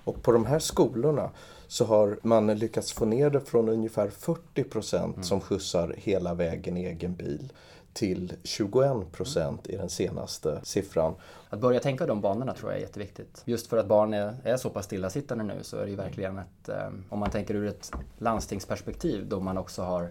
Och 0.04 0.22
på 0.22 0.32
de 0.32 0.46
här 0.46 0.58
skolorna 0.58 1.30
så 1.68 1.84
har 1.84 2.18
man 2.22 2.46
lyckats 2.46 2.92
få 2.92 3.04
ner 3.04 3.30
det 3.30 3.40
från 3.40 3.68
ungefär 3.68 4.08
40 4.10 4.64
procent 4.64 5.26
som 5.26 5.40
skjutsar 5.40 5.94
hela 5.98 6.34
vägen 6.34 6.76
i 6.76 6.84
egen 6.84 7.14
bil 7.14 7.52
till 7.94 8.32
21 8.42 9.12
procent 9.12 9.66
i 9.66 9.76
den 9.76 9.88
senaste 9.88 10.60
siffran. 10.62 11.14
Att 11.48 11.60
börja 11.60 11.80
tänka 11.80 12.06
de 12.06 12.20
banorna 12.20 12.54
tror 12.54 12.70
jag 12.70 12.78
är 12.78 12.82
jätteviktigt. 12.82 13.42
Just 13.44 13.66
för 13.66 13.76
att 13.76 13.86
barn 13.86 14.14
är, 14.14 14.36
är 14.44 14.56
så 14.56 14.70
pass 14.70 14.84
stillasittande 14.84 15.44
nu 15.44 15.54
så 15.62 15.76
är 15.76 15.84
det 15.84 15.90
ju 15.90 15.96
verkligen 15.96 16.38
ett, 16.38 16.68
eh, 16.68 16.88
om 17.08 17.18
man 17.18 17.30
tänker 17.30 17.54
ur 17.54 17.66
ett 17.66 17.92
landstingsperspektiv 18.18 19.28
då 19.28 19.40
man 19.40 19.58
också 19.58 19.82
har 19.82 20.10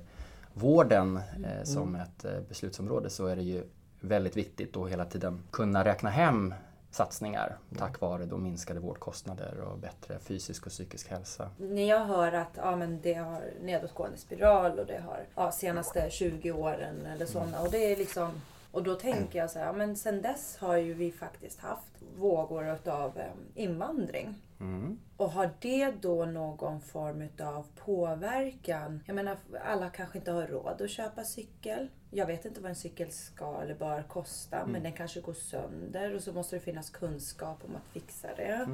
vården 0.53 1.17
eh, 1.17 1.63
som 1.63 1.95
ett 1.95 2.25
eh, 2.25 2.31
beslutsområde 2.49 3.09
så 3.09 3.25
är 3.25 3.35
det 3.35 3.43
ju 3.43 3.63
väldigt 3.99 4.37
viktigt 4.37 4.77
att 4.77 4.89
hela 4.89 5.05
tiden 5.05 5.39
kunna 5.51 5.85
räkna 5.85 6.09
hem 6.09 6.53
satsningar 6.93 7.57
tack 7.77 8.01
vare 8.01 8.25
då 8.25 8.37
minskade 8.37 8.79
vårdkostnader 8.79 9.59
och 9.59 9.77
bättre 9.77 10.19
fysisk 10.19 10.65
och 10.65 10.71
psykisk 10.71 11.09
hälsa. 11.09 11.49
När 11.57 11.89
jag 11.89 12.05
hör 12.05 12.31
att 12.31 12.51
ja, 12.55 12.75
men 12.75 13.01
det 13.01 13.13
har 13.13 13.41
nedåtgående 13.61 14.17
spiral 14.17 14.79
och 14.79 14.85
det 14.85 15.01
har 15.05 15.25
ja, 15.35 15.51
senaste 15.51 16.09
20 16.09 16.51
åren 16.51 17.05
eller 17.05 17.25
sådana. 17.25 17.61
Och 17.61 17.71
det 17.71 17.91
är 17.91 17.97
liksom 17.97 18.31
och 18.73 18.83
då 18.83 18.95
tänker 18.95 19.39
jag 19.39 19.51
så 19.51 19.59
här, 19.59 19.65
ja, 19.65 19.73
men 19.73 19.95
sen 19.95 20.21
dess 20.21 20.57
har 20.57 20.77
ju 20.77 20.93
vi 20.93 21.11
faktiskt 21.11 21.59
haft 21.59 22.01
vågor 22.17 22.77
av 22.85 23.21
invandring. 23.55 24.35
Mm. 24.59 24.99
Och 25.17 25.31
har 25.31 25.49
det 25.59 25.91
då 26.01 26.25
någon 26.25 26.81
form 26.81 27.29
av 27.41 27.65
påverkan? 27.75 29.03
Jag 29.05 29.15
menar, 29.15 29.37
alla 29.65 29.89
kanske 29.89 30.17
inte 30.17 30.31
har 30.31 30.47
råd 30.47 30.81
att 30.81 30.89
köpa 30.89 31.23
cykel. 31.23 31.89
Jag 32.15 32.25
vet 32.25 32.45
inte 32.45 32.61
vad 32.61 32.69
en 32.69 32.75
cykel 32.75 33.11
ska 33.11 33.61
eller 33.61 33.75
bör 33.75 34.03
kosta, 34.03 34.65
men 34.65 34.83
den 34.83 34.93
kanske 34.93 35.21
går 35.21 35.33
sönder 35.33 36.15
och 36.15 36.21
så 36.23 36.33
måste 36.33 36.55
det 36.55 36.59
finnas 36.59 36.89
kunskap 36.89 37.63
om 37.65 37.75
att 37.75 37.93
fixa 37.93 38.27
det. 38.35 38.67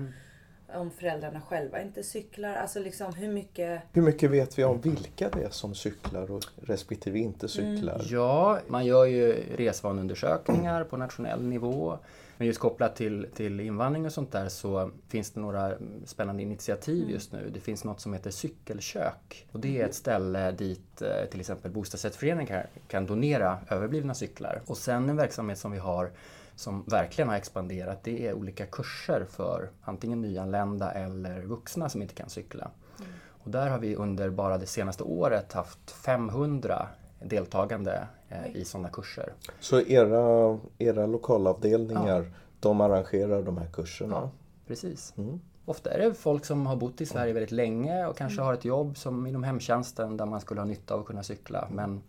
Om 0.74 0.92
föräldrarna 0.92 1.42
själva 1.42 1.82
inte 1.82 2.04
cyklar. 2.04 2.56
Alltså 2.56 2.80
liksom 2.80 3.14
hur 3.14 3.34
mycket... 3.34 3.82
Hur 3.94 4.02
mycket 4.02 4.32
vet 4.32 4.60
vi 4.60 4.64
om 4.64 4.82
vilka 4.82 5.30
det 5.30 5.44
är 5.44 5.50
som 5.50 5.76
cyklar 5.76 6.32
och 6.32 6.44
respektive 6.62 7.20
inte 7.20 7.48
cyklar? 7.48 8.02
Ja, 8.10 8.60
man 8.68 8.86
gör 8.86 9.06
ju 9.06 9.44
resvaneundersökningar 9.56 10.84
på 10.84 10.98
nationell 10.98 11.44
nivå. 11.44 12.00
Men 12.40 12.48
just 12.48 12.60
kopplat 12.60 12.96
till, 12.96 13.28
till 13.36 13.60
invandring 13.60 14.06
och 14.06 14.12
sånt 14.12 14.32
där 14.32 14.50
så 14.50 14.92
finns 15.08 15.32
det 15.32 15.40
några 15.40 15.74
spännande 16.06 16.44
initiativ 16.44 17.10
just 17.10 17.32
nu. 17.32 17.50
Det 17.54 17.60
finns 17.60 17.84
något 17.84 18.02
som 18.02 18.14
heter 18.14 18.32
cykelkök. 18.32 19.48
Och 19.52 19.60
det 19.60 19.82
är 19.82 19.86
ett 19.86 19.96
ställe 19.96 20.52
dit 20.52 21.02
eh, 21.02 21.30
till 21.32 21.40
exempel 21.40 21.72
bostadsrättsföreningen 21.72 22.48
kan, 22.48 22.62
kan 22.88 23.06
donera 23.06 23.58
överblivna 23.70 24.14
cyklar. 24.14 24.62
Och 24.66 24.78
sen 24.78 25.10
en 25.10 25.16
verksamhet 25.16 25.58
som 25.58 25.72
vi 25.72 25.80
har 25.80 26.12
som 26.60 26.84
verkligen 26.88 27.30
har 27.30 27.36
expanderat 27.36 28.04
det 28.04 28.28
är 28.28 28.34
olika 28.34 28.66
kurser 28.66 29.26
för 29.30 29.70
antingen 29.82 30.22
nyanlända 30.22 30.92
eller 30.92 31.42
vuxna 31.42 31.90
som 31.90 32.02
inte 32.02 32.14
kan 32.14 32.30
cykla. 32.30 32.72
Och 33.44 33.52
där 33.52 33.70
har 33.70 33.80
vi 33.80 33.96
under 33.96 34.30
bara 34.30 34.58
det 34.58 34.66
senaste 34.66 35.04
året 35.04 35.54
haft 35.54 35.92
500 35.92 36.88
deltagande 37.24 38.08
eh, 38.30 38.56
i 38.56 38.66
sådana 38.66 38.90
kurser. 38.90 39.34
Så 39.60 39.82
era, 39.82 40.58
era 40.78 41.06
lokalavdelningar, 41.06 42.32
de 42.60 42.82
arrangerar 42.82 43.44
de 43.44 43.58
här 43.58 43.68
kurserna? 43.68 44.16
Ja, 44.16 44.32
precis. 44.68 45.14
Mm. 45.18 45.40
Ofta 45.66 45.92
är 45.94 46.00
det 46.00 46.14
folk 46.14 46.46
som 46.46 46.66
har 46.66 46.76
bott 46.76 47.02
i 47.02 47.06
Sverige 47.06 47.34
väldigt 47.34 47.52
länge 47.52 48.06
och 48.06 48.18
kanske 48.18 48.42
har 48.42 48.54
ett 48.54 48.66
jobb 48.66 48.98
som 48.98 49.28
inom 49.28 49.44
hemtjänsten 49.44 50.18
där 50.18 50.26
man 50.26 50.42
skulle 50.42 50.62
ha 50.62 50.66
nytta 50.66 50.94
av 50.94 51.00
att 51.00 51.06
kunna 51.06 51.24
cykla. 51.24 51.68
Men 51.72 52.02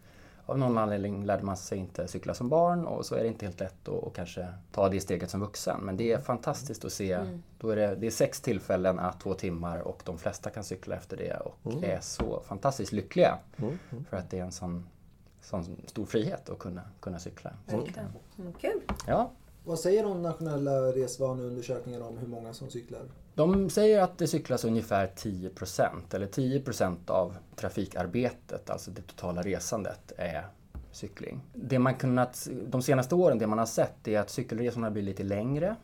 av 0.51 0.59
någon 0.59 0.79
anledning 0.79 1.25
lärde 1.25 1.43
man 1.43 1.57
sig 1.57 1.79
inte 1.79 2.09
cykla 2.09 2.35
som 2.35 2.49
barn 2.49 2.87
och 2.87 3.07
så 3.07 3.15
är 3.15 3.23
det 3.23 3.29
inte 3.29 3.47
helt 3.47 3.61
lätt 3.61 3.89
att 3.89 4.07
att 4.07 4.13
kanske 4.13 4.47
ta 4.73 4.89
det 4.89 5.01
steget 5.01 5.31
som 5.31 5.41
vuxen. 5.41 5.81
Men 5.81 5.97
det 5.97 6.13
är 6.13 6.19
fantastiskt 6.21 6.85
att 6.85 6.93
se. 6.93 7.19
Då 7.59 7.71
är 7.71 7.77
det, 7.77 7.95
det 7.95 8.07
är 8.07 8.11
sex 8.11 8.41
tillfällen 8.41 8.99
à 8.99 9.13
två 9.23 9.35
timmar 9.35 9.79
och 9.79 10.03
de 10.05 10.19
flesta 10.19 10.51
kan 10.51 10.65
cykla 10.65 10.97
efter 10.97 11.17
det 11.17 11.37
och 11.37 11.85
är 11.85 12.01
så 12.01 12.43
fantastiskt 12.47 12.93
lyckliga. 12.93 13.39
För 14.11 14.17
att 14.17 14.31
det 14.31 14.39
är 14.39 14.43
en 14.45 14.53
sån, 14.53 14.87
sån 15.41 15.77
stor 15.87 16.07
frihet 16.07 16.51
att 16.51 16.59
kunna, 16.59 16.83
kunna 17.01 17.19
cykla. 17.19 17.53
Mm, 18.39 18.53
kul! 18.53 18.81
Ja, 19.07 19.31
Vad 19.65 19.79
säger 19.79 20.03
de 20.03 20.23
nationella 20.23 20.71
resvaneundersökningarna 20.71 22.07
om 22.07 22.19
hur 22.19 22.27
många 22.27 22.53
som 22.53 22.71
cyklar? 22.71 23.03
De 23.41 23.71
säger 23.71 24.01
att 24.01 24.19
det 24.19 24.27
cyklas 24.27 24.65
ungefär 24.65 25.07
10% 25.17 26.15
eller 26.15 26.27
10% 26.27 26.97
av 27.11 27.37
trafikarbetet, 27.57 28.71
alltså 28.71 28.91
det 28.91 29.03
totala 29.03 29.43
resandet, 29.43 30.13
är 30.17 30.47
cykling. 30.93 31.41
Det 31.55 31.79
man 31.79 31.95
kunnat, 31.95 32.49
de 32.69 32.83
senaste 32.83 33.15
åren, 33.15 33.39
det 33.39 33.47
man 33.47 33.59
har 33.59 33.67
sett 33.67 34.09
är 34.09 34.21
att 34.21 34.31
cykelresorna 34.31 34.91
blir 34.91 35.03
lite 35.03 35.23
längre 35.23 35.77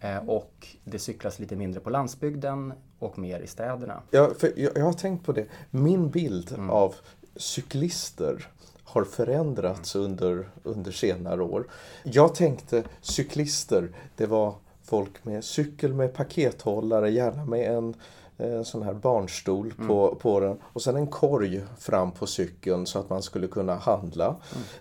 eh, 0.00 0.16
och 0.28 0.66
det 0.84 0.98
cyklas 0.98 1.38
lite 1.38 1.56
mindre 1.56 1.80
på 1.80 1.90
landsbygden 1.90 2.72
och 2.98 3.18
mer 3.18 3.40
i 3.40 3.46
städerna. 3.46 4.02
Ja, 4.10 4.30
jag, 4.56 4.72
jag 4.76 4.84
har 4.84 4.92
tänkt 4.92 5.26
på 5.26 5.32
det. 5.32 5.46
Min 5.70 6.10
bild 6.10 6.52
Mm. 6.52 6.70
av 6.70 6.94
cyklister 7.36 8.48
har 8.84 9.04
förändrats 9.04 9.96
under, 9.96 10.48
under 10.62 10.92
senare 10.92 11.42
år. 11.42 11.66
Jag 12.02 12.34
tänkte 12.34 12.84
cyklister, 13.00 13.92
det 14.16 14.26
var 14.26 14.54
folk 14.84 15.24
med 15.24 15.44
cykel 15.44 15.94
med 15.94 16.14
pakethållare, 16.14 17.10
gärna 17.10 17.44
med 17.44 17.76
en, 17.76 17.94
en 18.36 18.64
sån 18.64 18.82
här 18.82 18.94
barnstol 18.94 19.74
på, 19.86 20.14
på 20.14 20.40
den 20.40 20.58
och 20.62 20.82
sen 20.82 20.96
en 20.96 21.06
korg 21.06 21.62
fram 21.78 22.12
på 22.12 22.26
cykeln 22.26 22.86
så 22.86 22.98
att 22.98 23.10
man 23.10 23.22
skulle 23.22 23.46
kunna 23.46 23.74
handla. 23.74 24.36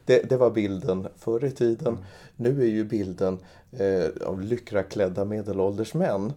Det, 0.05 0.29
det 0.29 0.37
var 0.37 0.49
bilden 0.49 1.07
förr 1.17 1.45
i 1.45 1.51
tiden. 1.51 1.97
Nu 2.35 2.61
är 2.61 2.67
ju 2.67 2.83
bilden 2.83 3.39
eh, 3.71 4.27
av 4.27 4.41
lyckraklädda 4.41 5.25
medelålders 5.25 5.93
män 5.93 6.33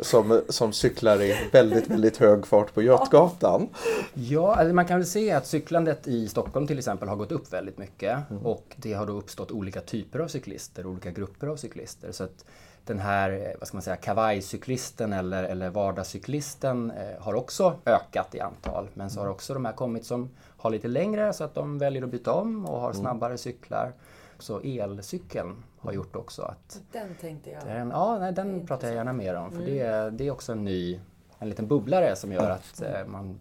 som, 0.00 0.40
som 0.48 0.72
cyklar 0.72 1.22
i 1.22 1.48
väldigt, 1.52 1.90
väldigt 1.90 2.16
hög 2.16 2.46
fart 2.46 2.74
på 2.74 2.82
Götgatan. 2.82 3.68
Ja, 4.14 4.54
alltså 4.54 4.74
man 4.74 4.86
kan 4.86 4.98
väl 4.98 5.06
se 5.06 5.30
att 5.30 5.46
cyklandet 5.46 6.08
i 6.08 6.28
Stockholm 6.28 6.66
till 6.66 6.78
exempel 6.78 7.08
har 7.08 7.16
gått 7.16 7.32
upp 7.32 7.52
väldigt 7.52 7.78
mycket 7.78 8.18
och 8.44 8.74
det 8.76 8.92
har 8.92 9.06
då 9.06 9.12
uppstått 9.12 9.50
olika 9.50 9.80
typer 9.80 10.18
av 10.18 10.28
cyklister, 10.28 10.86
olika 10.86 11.10
grupper 11.10 11.46
av 11.46 11.56
cyklister. 11.56 12.12
Så 12.12 12.24
att 12.24 12.44
den 12.84 12.98
här, 12.98 13.30
eh, 13.32 13.58
vad 13.58 13.68
ska 13.68 13.76
man 13.76 13.82
säga, 13.82 13.96
kavajcyklisten 13.96 15.12
eller, 15.12 15.42
eller 15.44 15.70
vardagscyklisten 15.70 16.90
eh, 16.90 17.22
har 17.22 17.34
också 17.34 17.74
ökat 17.86 18.34
i 18.34 18.40
antal. 18.40 18.88
Men 18.94 19.10
så 19.10 19.20
har 19.20 19.26
också 19.28 19.54
de 19.54 19.64
här 19.64 19.72
kommit 19.72 20.04
som 20.06 20.30
har 20.56 20.70
lite 20.70 20.88
längre 20.88 21.32
så 21.32 21.44
att 21.44 21.54
de 21.54 21.78
väljer 21.78 22.02
att 22.02 22.10
byta 22.10 22.32
om 22.32 22.66
och 22.66 22.80
har 22.80 22.92
snabbare 22.92 23.38
cyklar. 23.38 23.92
Så 24.38 24.60
elcykeln 24.60 25.62
har 25.78 25.92
gjort 25.92 26.16
också 26.16 26.42
att 26.42 26.80
Den 26.92 27.14
tänkte 27.20 27.50
jag. 27.50 27.64
den, 27.64 27.90
ja, 27.90 28.18
nej, 28.18 28.32
den 28.32 28.66
pratar 28.66 28.88
jag 28.88 28.94
gärna 28.94 29.12
mer 29.12 29.34
om 29.34 29.50
för 29.52 29.62
det, 29.62 29.80
är- 29.80 30.10
det 30.10 30.26
är 30.26 30.30
också 30.30 30.52
en 30.52 30.64
ny, 30.64 31.00
en 31.38 31.48
liten 31.48 31.66
bubblare 31.68 32.16
som 32.16 32.32
gör 32.32 32.50
att 32.50 32.82
eh, 32.82 33.06
man 33.06 33.40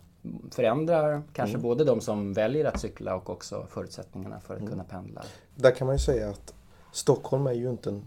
förändrar 0.51 1.22
kanske 1.34 1.58
både 1.58 1.84
de 1.84 2.01
som 2.01 2.34
väljer 2.34 2.65
att 2.65 2.79
cykla 2.79 3.15
och 3.15 3.29
också 3.29 3.65
förutsättningarna 3.69 4.39
för 4.39 4.55
att 4.55 4.69
kunna 4.69 4.84
pendla. 4.84 5.22
Där 5.55 5.72
kan 5.72 5.88
man 5.88 5.96
ju 5.96 6.00
säga 6.00 6.29
att 6.29 6.53
Stockholm 6.91 7.48
är 7.48 7.51
ju 7.53 7.69
inte 7.69 7.89
en, 7.89 8.03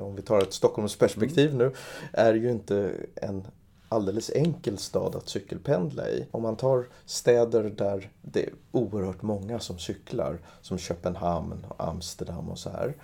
om 0.00 0.16
vi 0.16 0.22
tar 0.22 0.40
ett 0.42 0.52
Stockholmsperspektiv 0.52 1.54
nu, 1.54 1.72
är 2.12 2.34
ju 2.34 2.50
inte 2.50 2.92
en 3.14 3.46
alldeles 3.88 4.30
enkel 4.34 4.78
stad 4.78 5.16
att 5.16 5.28
cykelpendla 5.28 6.08
i. 6.08 6.26
Om 6.30 6.42
man 6.42 6.56
tar 6.56 6.86
städer 7.06 7.62
där 7.64 8.10
det 8.22 8.44
är 8.44 8.52
oerhört 8.72 9.22
många 9.22 9.60
som 9.60 9.78
cyklar, 9.78 10.38
som 10.62 10.78
Köpenhamn, 10.78 11.66
Amsterdam 11.76 12.48
och 12.48 12.58
så 12.58 12.70
här, 12.70 12.94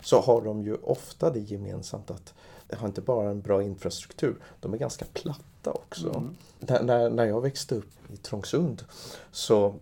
så 0.00 0.20
har 0.20 0.42
de 0.42 0.62
ju 0.62 0.74
ofta 0.74 1.30
det 1.30 1.40
gemensamt 1.40 2.10
att 2.10 2.34
de 2.66 2.76
har 2.76 2.88
inte 2.88 3.00
bara 3.00 3.30
en 3.30 3.40
bra 3.40 3.62
infrastruktur, 3.62 4.36
de 4.60 4.74
är 4.74 4.78
ganska 4.78 5.04
platta 5.12 5.72
också. 5.72 6.24
När, 6.58 6.82
när, 6.82 7.10
när 7.10 7.24
jag 7.24 7.40
växte 7.40 7.74
upp 7.74 8.12
i 8.12 8.16
Trångsund 8.16 8.84
så 9.32 9.74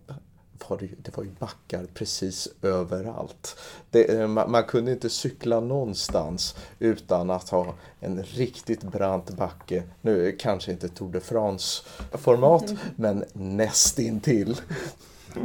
var 0.67 0.77
det, 0.77 0.89
det 0.97 1.17
var 1.17 1.23
ju 1.23 1.29
backar 1.39 1.85
precis 1.93 2.47
överallt. 2.61 3.59
Det, 3.91 4.19
eh, 4.19 4.27
man, 4.27 4.51
man 4.51 4.63
kunde 4.63 4.91
inte 4.91 5.09
cykla 5.09 5.59
någonstans 5.59 6.55
utan 6.79 7.29
att 7.29 7.49
ha 7.49 7.73
en 7.99 8.23
riktigt 8.23 8.83
brant 8.83 9.29
backe. 9.29 9.83
Nu 10.01 10.35
kanske 10.39 10.71
inte 10.71 10.89
Tour 10.89 11.11
de 11.11 11.19
France-format, 11.19 12.73
men 12.95 13.23
nästintill. 13.33 14.61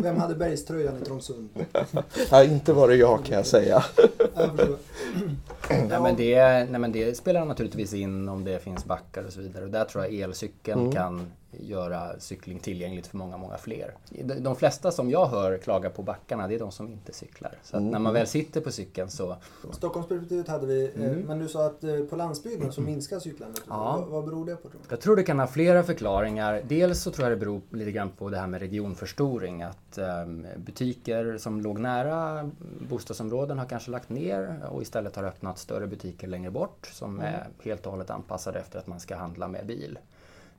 Vem 0.03 0.17
hade 0.17 0.35
bergströjan 0.35 1.03
i 1.03 1.05
Trångsund? 1.05 1.49
Nej, 2.31 2.53
inte 2.53 2.73
var 2.73 2.89
det 2.89 2.97
jag 2.97 3.25
kan 3.25 3.37
jag 3.37 3.47
säga. 3.47 3.85
Nej, 5.71 6.01
men 6.01 6.17
det, 6.17 6.65
nej 6.71 6.81
men 6.81 6.93
det 6.93 7.17
spelar 7.17 7.45
naturligtvis 7.45 7.95
in 7.95 8.29
om 8.29 8.45
det 8.45 8.63
finns 8.63 8.85
backar 8.85 9.25
och 9.25 9.33
så 9.33 9.41
vidare. 9.41 9.65
Och 9.65 9.71
där 9.71 9.85
tror 9.85 10.05
jag 10.05 10.15
elcykeln 10.15 10.93
kan 10.93 11.27
göra 11.61 12.21
cykling 12.21 12.61
tillgängligt 12.61 13.07
för 13.07 13.17
många, 13.17 13.37
många 13.37 13.59
fler. 13.59 13.95
De, 14.41 14.57
flesta 14.57 14.91
som 14.91 15.11
jag 15.11 15.27
hör 15.27 15.59
klaga 15.59 15.91
på 15.91 16.03
backarna, 16.03 16.49
det 16.49 16.55
är 16.55 16.59
de 16.59 16.73
som 16.73 16.89
inte 16.89 17.13
cyklar. 17.13 17.53
Så 17.63 17.77
att 17.77 17.83
när 17.83 17.99
man 17.99 18.15
väl 18.15 18.27
sitter 18.27 18.61
på 18.61 18.71
cykeln 18.71 19.11
så... 19.11 19.37
Stockholmsperspektivet 19.73 20.49
hade 20.49 20.67
vi, 20.67 20.85
eh, 20.85 21.13
men 21.27 21.39
du 21.39 21.49
sa 21.49 21.67
att 21.67 21.85
eh, 21.85 22.01
på 22.01 22.17
landsbygden 22.17 22.73
så 22.73 22.81
minskar 22.81 23.19
cyklandet. 23.19 23.63
Ja. 23.69 23.97
Vad, 23.97 24.09
vad 24.09 24.25
beror 24.25 24.47
det 24.47 24.57
på 24.57 24.69
tror 24.69 24.81
du? 24.83 24.87
Jag 24.91 25.01
tror 25.01 25.17
det 25.17 25.23
kan 25.23 25.39
ha 25.39 25.47
flera 25.47 25.83
förklaringar. 25.83 26.63
Dels 26.69 27.03
så 27.03 27.11
tror 27.11 27.29
jag 27.29 27.39
det 27.39 27.41
beror 27.41 27.61
lite 27.71 27.91
grann 27.91 28.11
på 28.11 28.31
det 28.31 28.39
här 28.39 28.47
med 28.47 28.61
regionförstoring. 28.61 29.63
Att 29.63 29.99
ehm, 29.99 30.47
butiker 30.57 31.39
som 31.39 31.61
låg 31.61 31.79
nära 31.79 32.51
bostadsområden 32.89 33.59
har 33.59 33.67
kanske 33.67 33.91
lagt 33.91 34.09
ner 34.09 34.61
och 34.71 34.83
istället 34.83 35.17
har 35.17 35.25
öppnat 35.25 35.59
större 35.59 35.87
butiker 35.87 36.29
längre 36.29 36.51
bort 36.51 36.91
som 36.93 37.21
är 37.21 37.49
helt 37.63 37.87
och 37.87 37.93
hållet 37.93 38.11
anpassade 38.11 38.59
efter 38.59 38.79
att 38.79 38.87
man 38.87 39.01
ska 39.01 39.17
handla 39.17 39.49
med 39.49 39.67
bil. 39.67 39.99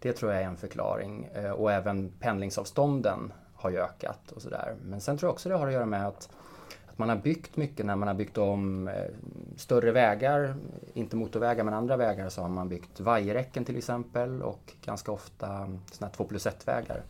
Det 0.06 0.14
tror 0.14 0.32
jag 0.32 0.42
är 0.42 0.46
en 0.46 0.58
förklaring. 0.58 1.30
Eh, 1.34 1.52
och 1.52 1.72
även 1.72 2.12
pendlingsavstånden 2.20 3.34
har 3.54 3.70
ju 3.70 3.78
ökat 3.78 4.32
och 4.32 4.42
sådär. 4.42 4.76
Men 4.84 5.02
sen 5.02 5.18
tror 5.18 5.28
jag 5.28 5.34
också 5.34 5.50
det 5.50 5.56
har 5.56 5.68
att 5.68 5.74
göra 5.74 5.86
med 5.86 6.08
att 6.08 6.30
att 6.86 6.98
man 6.98 7.10
har 7.10 7.16
byggt 7.16 7.58
mycket 7.58 7.86
när 7.86 7.96
man 7.96 8.08
har 8.08 8.16
byggt 8.16 8.38
om 8.38 8.88
eh, 8.88 8.94
större 9.56 9.92
vägar, 9.92 10.56
inte 10.94 11.16
motorvägar 11.16 11.64
men 11.64 11.74
andra 11.74 11.98
vägar, 11.98 12.30
så 12.30 12.42
har 12.42 12.50
man 12.50 12.70
byggt 12.70 13.00
vajerräcken 13.00 13.66
till 13.66 13.78
exempel 13.78 14.42
och 14.42 14.74
ganska 14.86 15.12
ofta 15.12 15.48
sådana 15.48 15.78
här 16.00 16.10
2 16.10 16.24
plus 16.24 16.48
1-vägar. 16.48 17.04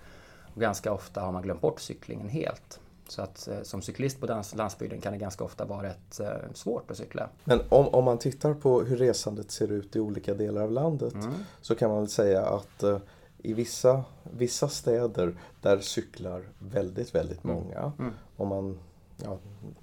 Och 0.54 0.62
ganska 0.62 0.92
ofta 0.92 1.22
har 1.22 1.32
man 1.32 1.42
glömt 1.42 1.62
bort 1.62 1.80
cyklingen 1.80 2.30
helt. 2.30 2.80
Så 3.08 3.22
att 3.22 3.48
eh, 3.48 3.62
som 3.62 3.82
cyklist 3.82 4.20
på 4.20 4.44
landsbygden 4.56 5.02
kan 5.02 5.14
det 5.14 5.20
ganska 5.20 5.44
ofta 5.44 5.66
vara 5.66 5.84
rätt 5.84 6.20
eh, 6.20 6.28
svårt 6.54 6.92
att 6.92 6.98
cykla. 6.98 7.30
Men 7.44 7.62
om, 7.70 7.88
om 7.88 8.04
man 8.04 8.18
tittar 8.18 8.54
på 8.54 8.82
hur 8.82 8.98
resandet 8.98 9.52
ser 9.52 9.72
ut 9.72 9.96
i 9.96 10.00
olika 10.00 10.34
delar 10.34 10.62
av 10.62 10.72
landet 10.72 11.14
så 11.62 11.76
kan 11.76 11.90
man 11.90 12.00
väl 12.00 12.10
säga 12.10 12.46
att 12.46 12.84
eh, 12.84 12.98
i 13.38 13.54
vissa, 13.54 14.04
vissa 14.24 14.68
städer 14.68 15.38
där 15.62 15.80
cyklar 15.80 16.44
väldigt, 16.60 17.16
väldigt 17.16 17.44
många. 17.44 17.92
Om 18.38 18.48
man 18.48 18.80
ja, 19.24 19.38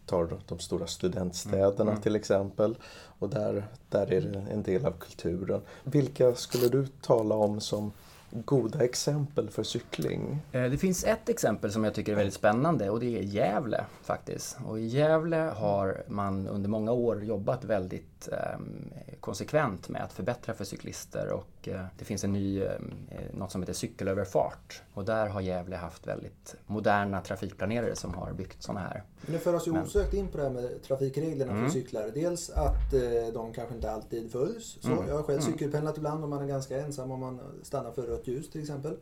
tar 0.07 0.39
de 0.49 0.59
stora 0.59 0.87
studentstäderna 0.87 1.97
till 1.97 2.17
exempel. 2.17 2.79
Och 3.19 3.29
där, 3.29 3.67
där 3.89 4.13
är 4.13 4.21
det 4.21 4.39
en 4.53 4.63
del 4.63 4.87
av 4.87 4.93
kulturen. 4.93 5.61
Vilka 5.85 6.35
skulle 6.35 6.69
du 6.69 6.87
tala 6.87 7.35
om 7.35 7.61
som 7.61 7.93
goda 8.33 8.85
exempel 8.85 9.51
för 9.51 9.63
cykling? 9.63 10.39
Eh, 10.53 10.63
det 10.63 10.79
finns 10.79 11.05
ett 11.05 11.29
exempel 11.29 11.73
som 11.73 11.85
jag 11.85 11.95
tycker 11.95 12.13
är 12.13 12.17
väldigt 12.17 12.35
spännande 12.35 12.91
och 12.91 13.01
det 13.01 13.19
är 13.19 13.23
Gävle 13.23 13.85
faktiskt. 14.03 14.59
Och 14.67 14.81
i 14.81 14.87
Gävle 14.87 15.37
har 15.37 16.03
man 16.09 16.49
under 16.49 16.69
många 16.69 16.93
år 16.93 17.25
jobbat 17.25 17.65
väldigt 17.65 18.12
ehm, 18.29 18.93
konsekvent 19.21 19.89
med 19.89 20.03
att 20.03 20.13
förbättra 20.13 20.55
för 20.55 20.65
cyklister 20.65 21.33
och 21.33 21.69
eh, 21.69 21.85
det 21.99 22.05
finns 22.05 22.25
en 22.25 22.33
ny, 22.33 22.63
ehm, 22.63 22.93
eh, 23.11 23.37
något 23.37 23.53
som 23.53 23.63
heter 23.63 23.73
cykelöverfart. 23.73 24.83
Och 24.95 25.05
där 25.05 25.29
har 25.29 25.41
Gävle 25.41 25.77
haft 25.77 26.07
väldigt 26.07 26.55
moderna 26.67 27.21
trafikplanerare 27.21 27.97
som 27.97 28.15
har 28.15 28.33
byggt 28.33 28.63
sådana 28.63 28.81
här. 28.81 29.03
Det 29.27 29.39
för 29.39 29.55
oss 29.55 29.67
ju 29.67 29.83
osökt 29.83 30.15
in 30.15 30.29
på 30.29 30.37
det 30.37 30.43
här 30.43 30.51
med 30.51 30.83
trafikreglerna 30.83 31.63
för 31.63 31.69
cyklar. 31.69 32.11
Dels 32.15 32.51
att 32.51 32.95
eh, 32.95 33.35
de 33.35 33.53
kanske 33.53 33.75
inte 33.75 33.91
alltid 33.91 34.33
följs. 34.33 34.79
Så 34.81 35.05
Jag 35.09 35.17
har 35.17 35.23
själv 35.23 35.41
cykelpendlat 35.41 35.97
ibland 35.97 36.25
och 36.25 36.31
man 36.31 36.43
är 36.43 36.47
ganska 36.47 36.81
ensam 36.81 37.11
om 37.11 37.21
man 37.21 37.41
stannar 37.63 37.93
för 37.93 38.03
rött 38.03 38.27
ljus 38.27 38.51
till 38.51 38.61
exempel. 38.61 38.97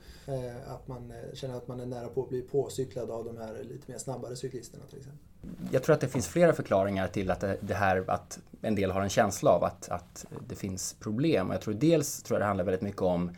Att 0.66 0.88
man 0.88 1.12
känner 1.34 1.56
att 1.56 1.68
man 1.68 1.80
är 1.80 1.86
nära 1.86 2.08
på 2.08 2.22
att 2.22 2.28
bli 2.28 2.42
påcyklad 2.42 3.10
av 3.10 3.24
de 3.24 3.36
här 3.36 3.64
lite 3.64 3.92
mer 3.92 3.98
snabbare 3.98 4.36
cyklisterna 4.36 4.84
till 4.86 4.98
exempel. 4.98 5.29
Jag 5.70 5.82
tror 5.82 5.94
att 5.94 6.00
det 6.00 6.08
finns 6.08 6.28
flera 6.28 6.52
förklaringar 6.52 7.08
till 7.08 7.30
att 7.30 7.44
det, 7.60 7.74
här 7.74 8.04
att 8.06 8.38
en 8.62 8.74
del 8.74 8.90
har 8.90 9.02
en 9.02 9.08
känsla 9.08 9.50
av 9.50 9.64
att, 9.64 9.88
att 9.88 10.26
det 10.48 10.54
finns 10.54 10.96
problem. 11.00 11.48
Och 11.48 11.54
jag 11.54 11.60
tror 11.60 11.74
dels 11.74 12.22
tror 12.22 12.36
jag 12.36 12.42
det 12.42 12.46
handlar 12.46 12.64
väldigt 12.64 12.82
mycket 12.82 13.02
om 13.02 13.30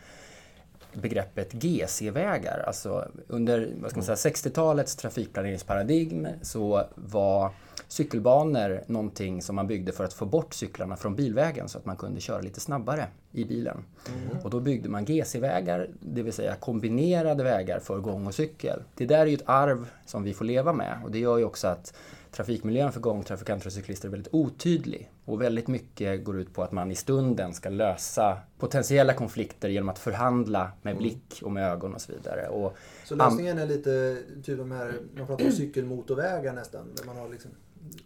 begreppet 0.92 1.52
GC-vägar. 1.52 2.64
Alltså 2.66 3.08
under 3.28 3.72
vad 3.80 3.90
ska 3.90 4.00
man 4.00 4.16
säga, 4.16 4.32
60-talets 4.32 4.96
trafikplaneringsparadigm 4.96 6.28
så 6.42 6.86
var 6.94 7.50
cykelbanor 7.92 8.84
någonting 8.86 9.42
som 9.42 9.56
man 9.56 9.66
byggde 9.66 9.92
för 9.92 10.04
att 10.04 10.12
få 10.12 10.26
bort 10.26 10.54
cyklarna 10.54 10.96
från 10.96 11.16
bilvägen 11.16 11.68
så 11.68 11.78
att 11.78 11.86
man 11.86 11.96
kunde 11.96 12.20
köra 12.20 12.40
lite 12.40 12.60
snabbare 12.60 13.06
i 13.32 13.44
bilen. 13.44 13.84
Och 14.44 14.50
då 14.50 14.60
byggde 14.60 14.88
man 14.88 15.04
GC-vägar, 15.04 15.88
det 16.00 16.22
vill 16.22 16.32
säga 16.32 16.54
kombinerade 16.54 17.44
vägar 17.44 17.80
för 17.80 17.98
gång 17.98 18.26
och 18.26 18.34
cykel. 18.34 18.82
Det 18.94 19.06
där 19.06 19.18
är 19.18 19.26
ju 19.26 19.34
ett 19.34 19.48
arv 19.48 19.90
som 20.06 20.22
vi 20.22 20.34
får 20.34 20.44
leva 20.44 20.72
med 20.72 21.00
och 21.04 21.10
det 21.10 21.18
gör 21.18 21.38
ju 21.38 21.44
också 21.44 21.68
att 21.68 21.94
trafikmiljön 22.30 22.92
för 22.92 23.00
gångtrafikanter 23.00 23.66
och 23.66 23.72
cyklister 23.72 24.08
är 24.08 24.10
väldigt 24.10 24.34
otydlig. 24.34 25.10
Och 25.24 25.42
väldigt 25.42 25.68
mycket 25.68 26.24
går 26.24 26.40
ut 26.40 26.54
på 26.54 26.62
att 26.62 26.72
man 26.72 26.90
i 26.90 26.94
stunden 26.94 27.54
ska 27.54 27.68
lösa 27.68 28.38
potentiella 28.58 29.14
konflikter 29.14 29.68
genom 29.68 29.88
att 29.88 29.98
förhandla 29.98 30.72
med 30.82 30.96
blick 30.96 31.40
och 31.42 31.52
med 31.52 31.72
ögon 31.72 31.94
och 31.94 32.00
så 32.00 32.12
vidare. 32.12 32.48
Och 32.48 32.76
Så 33.04 33.14
lösningen 33.14 33.58
är 33.58 33.66
lite 33.66 34.18
typ 34.42 34.58
de 34.58 34.70
här, 34.70 34.94
man 35.16 35.26
pratar 35.26 35.44
om 35.44 35.52
cykelmotorvägar 35.52 36.52
nästan. 36.52 36.94
Där 36.96 37.04
man 37.04 37.16
har 37.16 37.28
liksom 37.28 37.50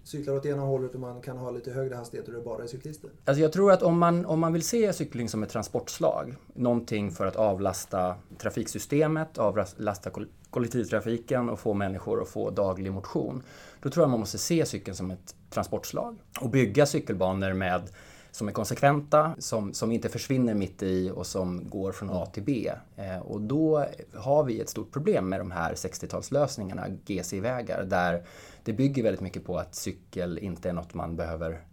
cyklar 0.04 0.34
åt 0.34 0.46
ena 0.46 0.62
hållet 0.62 0.94
och 0.94 1.00
man 1.00 1.20
kan 1.20 1.38
ha 1.38 1.50
lite 1.50 1.70
högre 1.70 1.94
hastighet 1.94 2.28
och 2.28 2.34
det 2.34 2.40
bara 2.40 2.62
är 2.62 2.66
cyklister. 2.66 3.10
Alltså 3.24 3.42
jag 3.42 3.52
tror 3.52 3.72
att 3.72 3.82
om 3.82 3.98
man, 3.98 4.26
om 4.26 4.40
man 4.40 4.52
vill 4.52 4.62
se 4.62 4.92
cykling 4.92 5.28
som 5.28 5.42
ett 5.42 5.50
transportslag, 5.50 6.36
någonting 6.54 7.10
för 7.10 7.26
att 7.26 7.36
avlasta 7.36 8.16
trafiksystemet, 8.38 9.38
avlasta 9.38 10.10
kollektivtrafiken 10.50 11.48
och 11.48 11.60
få 11.60 11.74
människor 11.74 12.22
att 12.22 12.28
få 12.28 12.50
daglig 12.50 12.92
motion, 12.92 13.42
då 13.82 13.90
tror 13.90 14.02
jag 14.02 14.10
man 14.10 14.20
måste 14.20 14.38
se 14.38 14.66
cykeln 14.66 14.96
som 14.96 15.10
ett 15.10 15.34
transportslag 15.50 16.16
och 16.40 16.50
bygga 16.50 16.86
cykelbanor 16.86 17.52
med 17.52 17.90
som 18.36 18.48
är 18.48 18.52
konsekventa, 18.52 19.34
som, 19.38 19.74
som 19.74 19.92
inte 19.92 20.08
försvinner 20.08 20.54
mitt 20.54 20.82
i 20.82 21.10
och 21.14 21.26
som 21.26 21.68
går 21.68 21.92
från 21.92 22.10
A 22.10 22.26
till 22.26 22.42
B. 22.42 22.72
Eh, 22.96 23.18
och 23.18 23.40
då 23.40 23.86
har 24.14 24.44
vi 24.44 24.60
ett 24.60 24.68
stort 24.68 24.92
problem 24.92 25.28
med 25.28 25.40
de 25.40 25.50
här 25.50 25.74
60-talslösningarna, 25.74 26.98
GC-vägar, 27.06 27.84
där 27.84 28.26
det 28.66 28.72
bygger 28.72 29.02
väldigt 29.02 29.20
mycket 29.20 29.44
på 29.44 29.58
att 29.58 29.74
cykel 29.74 30.38
inte 30.38 30.68
är 30.68 30.72
något 30.72 30.94
man 30.94 31.16
behöver 31.16 31.64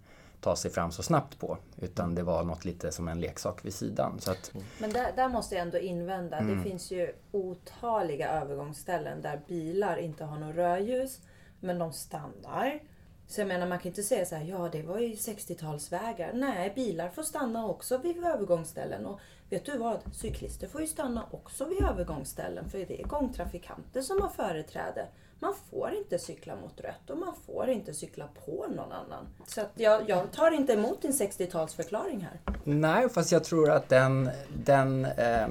ta 0.41 0.55
sig 0.55 0.71
fram 0.71 0.91
så 0.91 1.03
snabbt 1.03 1.39
på. 1.39 1.57
Utan 1.77 2.15
det 2.15 2.23
var 2.23 2.43
något 2.43 2.65
lite 2.65 2.91
som 2.91 3.07
en 3.07 3.21
leksak 3.21 3.65
vid 3.65 3.73
sidan. 3.73 4.19
Så 4.19 4.31
att, 4.31 4.51
Men 4.79 4.93
där, 4.93 5.11
där 5.15 5.29
måste 5.29 5.55
jag 5.55 5.61
ändå 5.61 5.77
invända. 5.77 6.41
Det 6.41 6.63
finns 6.63 6.91
ju 6.91 7.13
otaliga 7.31 8.31
övergångsställen 8.31 9.21
där 9.21 9.41
bilar 9.47 9.97
inte 9.97 10.23
har 10.23 10.39
något 10.39 10.55
rödljus. 10.55 11.19
Men 11.59 11.79
de 11.79 11.93
stannar. 11.93 12.79
Så 13.27 13.41
jag 13.41 13.47
menar 13.47 13.67
man 13.67 13.79
kan 13.79 13.87
inte 13.87 14.03
säga 14.03 14.25
så 14.25 14.35
här, 14.35 14.45
ja 14.45 14.69
det 14.71 14.81
var 14.81 14.99
ju 14.99 15.13
60-talsvägar. 15.13 16.33
Nej, 16.33 16.71
bilar 16.75 17.09
får 17.09 17.23
stanna 17.23 17.67
också 17.67 17.97
vid 17.97 18.17
övergångsställen. 18.17 19.05
Och 19.05 19.19
vet 19.49 19.65
du 19.65 19.77
vad? 19.77 20.15
Cyklister 20.15 20.67
får 20.67 20.81
ju 20.81 20.87
stanna 20.87 21.27
också 21.31 21.65
vid 21.65 21.83
övergångsställen. 21.83 22.69
För 22.69 22.77
det 22.77 23.01
är 23.01 23.07
gångtrafikanter 23.07 24.01
som 24.01 24.21
har 24.21 24.29
företräde. 24.29 25.07
Man 25.43 25.53
får 25.71 25.93
inte 25.93 26.19
cykla 26.19 26.55
mot 26.55 26.81
rött 26.81 27.09
och 27.09 27.17
man 27.17 27.33
får 27.45 27.69
inte 27.69 27.93
cykla 27.93 28.27
på 28.45 28.65
någon 28.75 28.91
annan. 28.91 29.27
Så 29.47 29.61
jag, 29.75 30.09
jag 30.09 30.31
tar 30.31 30.51
inte 30.51 30.73
emot 30.73 31.01
din 31.01 31.11
60-talsförklaring 31.11 32.21
här. 32.21 32.39
Nej, 32.63 33.09
fast 33.09 33.31
jag 33.31 33.43
tror 33.43 33.69
att 33.71 33.89
den, 33.89 34.29
den 34.65 35.05
eh, 35.05 35.47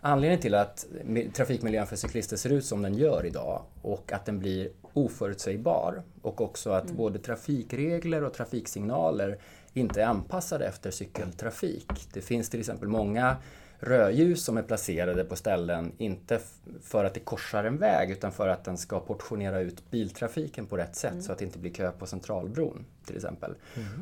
anledningen 0.00 0.40
till 0.42 0.54
att 0.54 0.86
mi- 1.04 1.32
trafikmiljön 1.32 1.86
för 1.86 1.96
cyklister 1.96 2.36
ser 2.36 2.50
ut 2.52 2.64
som 2.64 2.82
den 2.82 2.94
gör 2.94 3.26
idag 3.26 3.62
och 3.82 4.12
att 4.12 4.24
den 4.26 4.38
blir 4.38 4.70
oförutsägbar 4.92 6.02
och 6.22 6.40
också 6.40 6.70
att 6.70 6.90
både 6.90 7.18
trafikregler 7.18 8.24
och 8.24 8.34
trafiksignaler 8.34 9.38
inte 9.72 10.02
är 10.02 10.06
anpassade 10.06 10.66
efter 10.66 10.90
cykeltrafik. 10.90 12.08
Det 12.12 12.20
finns 12.20 12.50
till 12.50 12.60
exempel 12.60 12.88
många 12.88 13.36
rödljus 13.78 14.44
som 14.44 14.56
är 14.56 14.62
placerade 14.62 15.24
på 15.24 15.36
ställen, 15.36 15.92
inte 15.98 16.40
för 16.82 17.04
att 17.04 17.14
det 17.14 17.20
korsar 17.20 17.64
en 17.64 17.78
väg 17.78 18.10
utan 18.10 18.32
för 18.32 18.48
att 18.48 18.64
den 18.64 18.78
ska 18.78 19.00
portionera 19.00 19.60
ut 19.60 19.90
biltrafiken 19.90 20.66
på 20.66 20.76
rätt 20.76 20.96
sätt 20.96 21.24
så 21.24 21.32
att 21.32 21.38
det 21.38 21.44
inte 21.44 21.58
blir 21.58 21.72
kö 21.72 21.90
på 21.90 22.06
Centralbron 22.06 22.84
till 23.06 23.16
exempel. 23.16 23.54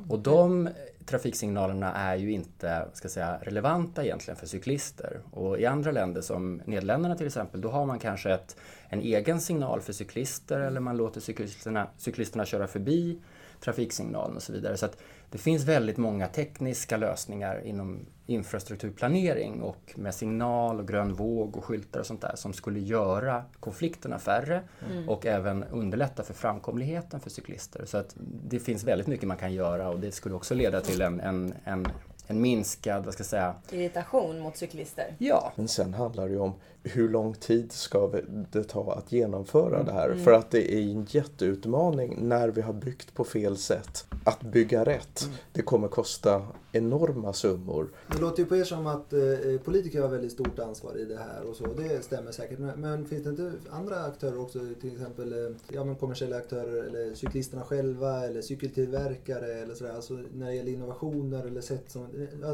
Och 0.08 0.18
de 0.18 0.68
trafiksignalerna 1.06 1.94
är 1.94 2.16
ju 2.16 2.32
inte 2.32 2.88
ska 2.92 3.08
säga, 3.08 3.38
relevanta 3.42 4.04
egentligen 4.04 4.36
för 4.36 4.46
cyklister. 4.46 5.20
Och 5.30 5.60
i 5.60 5.66
andra 5.66 5.90
länder 5.90 6.20
som 6.20 6.62
Nederländerna 6.64 7.16
till 7.16 7.26
exempel, 7.26 7.60
då 7.60 7.70
har 7.70 7.86
man 7.86 7.98
kanske 7.98 8.30
ett, 8.30 8.56
en 8.88 9.00
egen 9.00 9.40
signal 9.40 9.80
för 9.80 9.92
cyklister 9.92 10.60
eller 10.60 10.80
man 10.80 10.96
låter 10.96 11.20
cyklisterna, 11.20 11.88
cyklisterna 11.96 12.44
köra 12.44 12.66
förbi 12.66 13.18
trafiksignalen 13.60 14.36
och 14.36 14.42
så 14.42 14.52
vidare. 14.52 14.76
Så 14.76 14.86
att 14.86 14.96
det 15.34 15.38
finns 15.38 15.64
väldigt 15.64 15.96
många 15.96 16.26
tekniska 16.26 16.96
lösningar 16.96 17.60
inom 17.64 18.06
infrastrukturplanering 18.26 19.62
och 19.62 19.92
med 19.96 20.14
signal 20.14 20.80
och 20.80 20.88
grön 20.88 21.14
våg 21.14 21.56
och 21.56 21.64
skyltar 21.64 22.00
och 22.00 22.06
sånt 22.06 22.20
där 22.20 22.32
som 22.36 22.52
skulle 22.52 22.80
göra 22.80 23.44
konflikterna 23.60 24.18
färre 24.18 24.62
och 25.08 25.26
även 25.26 25.64
underlätta 25.64 26.22
för 26.22 26.34
framkomligheten 26.34 27.20
för 27.20 27.30
cyklister. 27.30 27.84
Så 27.84 27.96
att 27.96 28.16
det 28.48 28.58
finns 28.58 28.84
väldigt 28.84 29.06
mycket 29.06 29.28
man 29.28 29.36
kan 29.36 29.52
göra 29.52 29.88
och 29.88 30.00
det 30.00 30.12
skulle 30.12 30.34
också 30.34 30.54
leda 30.54 30.80
till 30.80 31.02
en, 31.02 31.20
en, 31.20 31.54
en, 31.64 31.86
en 32.26 32.40
minskad, 32.40 33.04
vad 33.04 33.14
ska 33.14 33.20
jag 33.20 33.26
säga, 33.26 33.54
Irritation 33.70 34.40
mot 34.40 34.56
cyklister. 34.56 35.14
ja, 35.18 35.52
Men 35.56 35.68
sen 35.68 35.94
handlar 35.94 36.26
det 36.26 36.32
ju 36.32 36.38
om 36.38 36.52
hur 36.82 37.08
lång 37.08 37.34
tid 37.34 37.72
ska 37.72 38.06
vi- 38.06 38.24
det 38.50 38.64
ta 38.64 38.92
att 38.92 39.12
genomföra 39.12 39.82
det 39.82 39.92
här? 39.92 40.14
För 40.24 40.32
att 40.32 40.50
det 40.50 40.74
är 40.74 40.80
en 40.90 41.06
jätteutmaning 41.10 42.28
när 42.28 42.48
vi 42.48 42.60
har 42.60 42.72
byggt 42.72 43.14
på 43.14 43.24
fel 43.24 43.56
sätt. 43.56 44.04
Att 44.24 44.40
bygga 44.42 44.84
rätt, 44.84 45.28
det 45.52 45.62
kommer 45.62 45.88
kosta 45.88 46.46
enorma 46.72 47.32
summor. 47.32 47.88
Det 48.12 48.18
låter 48.20 48.38
ju 48.42 48.46
på 48.48 48.56
er 48.56 48.64
som 48.64 48.86
att 48.86 49.12
eh, 49.12 49.20
politiker 49.64 50.00
har 50.02 50.08
väldigt 50.08 50.32
stort 50.32 50.58
ansvar 50.58 50.98
i 50.98 51.04
det 51.04 51.16
här 51.16 51.42
och 51.50 51.56
så. 51.56 51.66
Det 51.66 52.04
stämmer 52.04 52.32
säkert. 52.32 52.58
Men, 52.58 52.80
men 52.80 53.06
finns 53.06 53.24
det 53.24 53.30
inte 53.30 53.52
andra 53.70 54.04
aktörer 54.04 54.40
också? 54.40 54.58
Till 54.80 54.92
exempel 54.92 55.32
eh, 55.32 55.50
ja, 55.72 55.84
men 55.84 55.96
kommersiella 55.96 56.36
aktörer 56.36 56.82
eller 56.84 57.14
cyklisterna 57.14 57.62
själva 57.62 58.24
eller 58.26 58.42
cykeltillverkare 58.42 59.54
eller 59.54 59.74
sådär. 59.74 59.94
Alltså 59.94 60.14
när 60.34 60.46
det 60.46 60.54
gäller 60.54 60.72
innovationer 60.72 61.44
eller 61.46 61.60
sätt 61.60 61.84
som... 61.90 62.06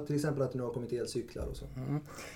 Till 0.06 0.14
exempel 0.14 0.42
att 0.42 0.52
det 0.52 0.58
nu 0.58 0.64
har 0.64 0.70
kommit 0.70 0.92
elcyklar 0.92 1.44
och 1.44 1.56
så. 1.56 1.64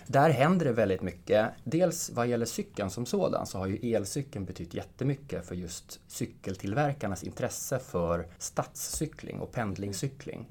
Där 0.07 0.31
händer 0.31 0.67
det 0.67 0.73
väldigt 0.73 1.03
mycket. 1.03 1.51
Dels 1.65 2.11
vad 2.11 2.27
gäller 2.27 2.47
cykeln 2.47 2.91
som 2.91 3.07
sådan 3.07 3.47
så 3.47 3.59
har 3.59 3.67
ju 3.67 3.95
elcykeln 3.95 4.45
betytt 4.45 4.75
jättemycket 4.75 5.47
för 5.47 5.55
just 5.55 6.01
cykeltillverkarnas 6.07 7.25
intresse 7.25 7.79
för 7.79 8.27
stadscykling 8.39 9.41
och 9.41 9.53
pendlingscykling. 9.53 10.47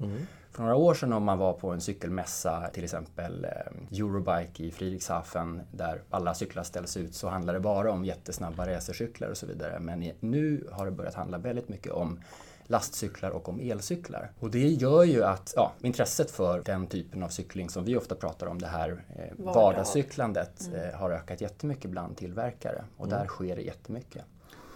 För 0.54 0.62
några 0.62 0.76
år 0.76 0.94
sedan 0.94 1.12
om 1.12 1.24
man 1.24 1.38
var 1.38 1.52
på 1.52 1.70
en 1.70 1.80
cykelmässa, 1.80 2.70
till 2.72 2.84
exempel 2.84 3.44
eh, 3.44 3.98
Eurobike 3.98 4.64
i 4.64 4.70
Friedrichshafen, 4.70 5.62
där 5.72 6.02
alla 6.10 6.34
cyklar 6.34 6.62
ställs 6.62 6.96
ut, 6.96 7.14
så 7.14 7.28
handlar 7.28 7.54
det 7.54 7.60
bara 7.60 7.92
om 7.92 8.04
jättesnabba 8.04 8.66
racercyklar 8.66 9.28
och 9.28 9.36
så 9.36 9.46
vidare. 9.46 9.80
Men 9.80 10.12
nu 10.20 10.68
har 10.72 10.86
det 10.86 10.92
börjat 10.92 11.14
handla 11.14 11.38
väldigt 11.38 11.68
mycket 11.68 11.92
om 11.92 12.20
lastcyklar 12.66 13.30
och 13.30 13.48
om 13.48 13.60
elcyklar. 13.60 14.30
Och 14.40 14.50
det 14.50 14.68
gör 14.68 15.04
ju 15.04 15.24
att 15.24 15.52
ja, 15.56 15.72
intresset 15.80 16.30
för 16.30 16.62
den 16.64 16.86
typen 16.86 17.22
av 17.22 17.28
cykling 17.28 17.70
som 17.70 17.84
vi 17.84 17.96
ofta 17.96 18.14
pratar 18.14 18.46
om, 18.46 18.58
det 18.58 18.66
här 18.66 19.04
eh, 19.16 19.44
Vardag. 19.44 19.54
vardagscyklandet, 19.54 20.70
eh, 20.74 20.98
har 20.98 21.10
ökat 21.10 21.40
jättemycket 21.40 21.90
bland 21.90 22.16
tillverkare. 22.16 22.84
Och 22.96 23.08
där 23.08 23.26
sker 23.26 23.56
det 23.56 23.62
jättemycket. 23.62 24.24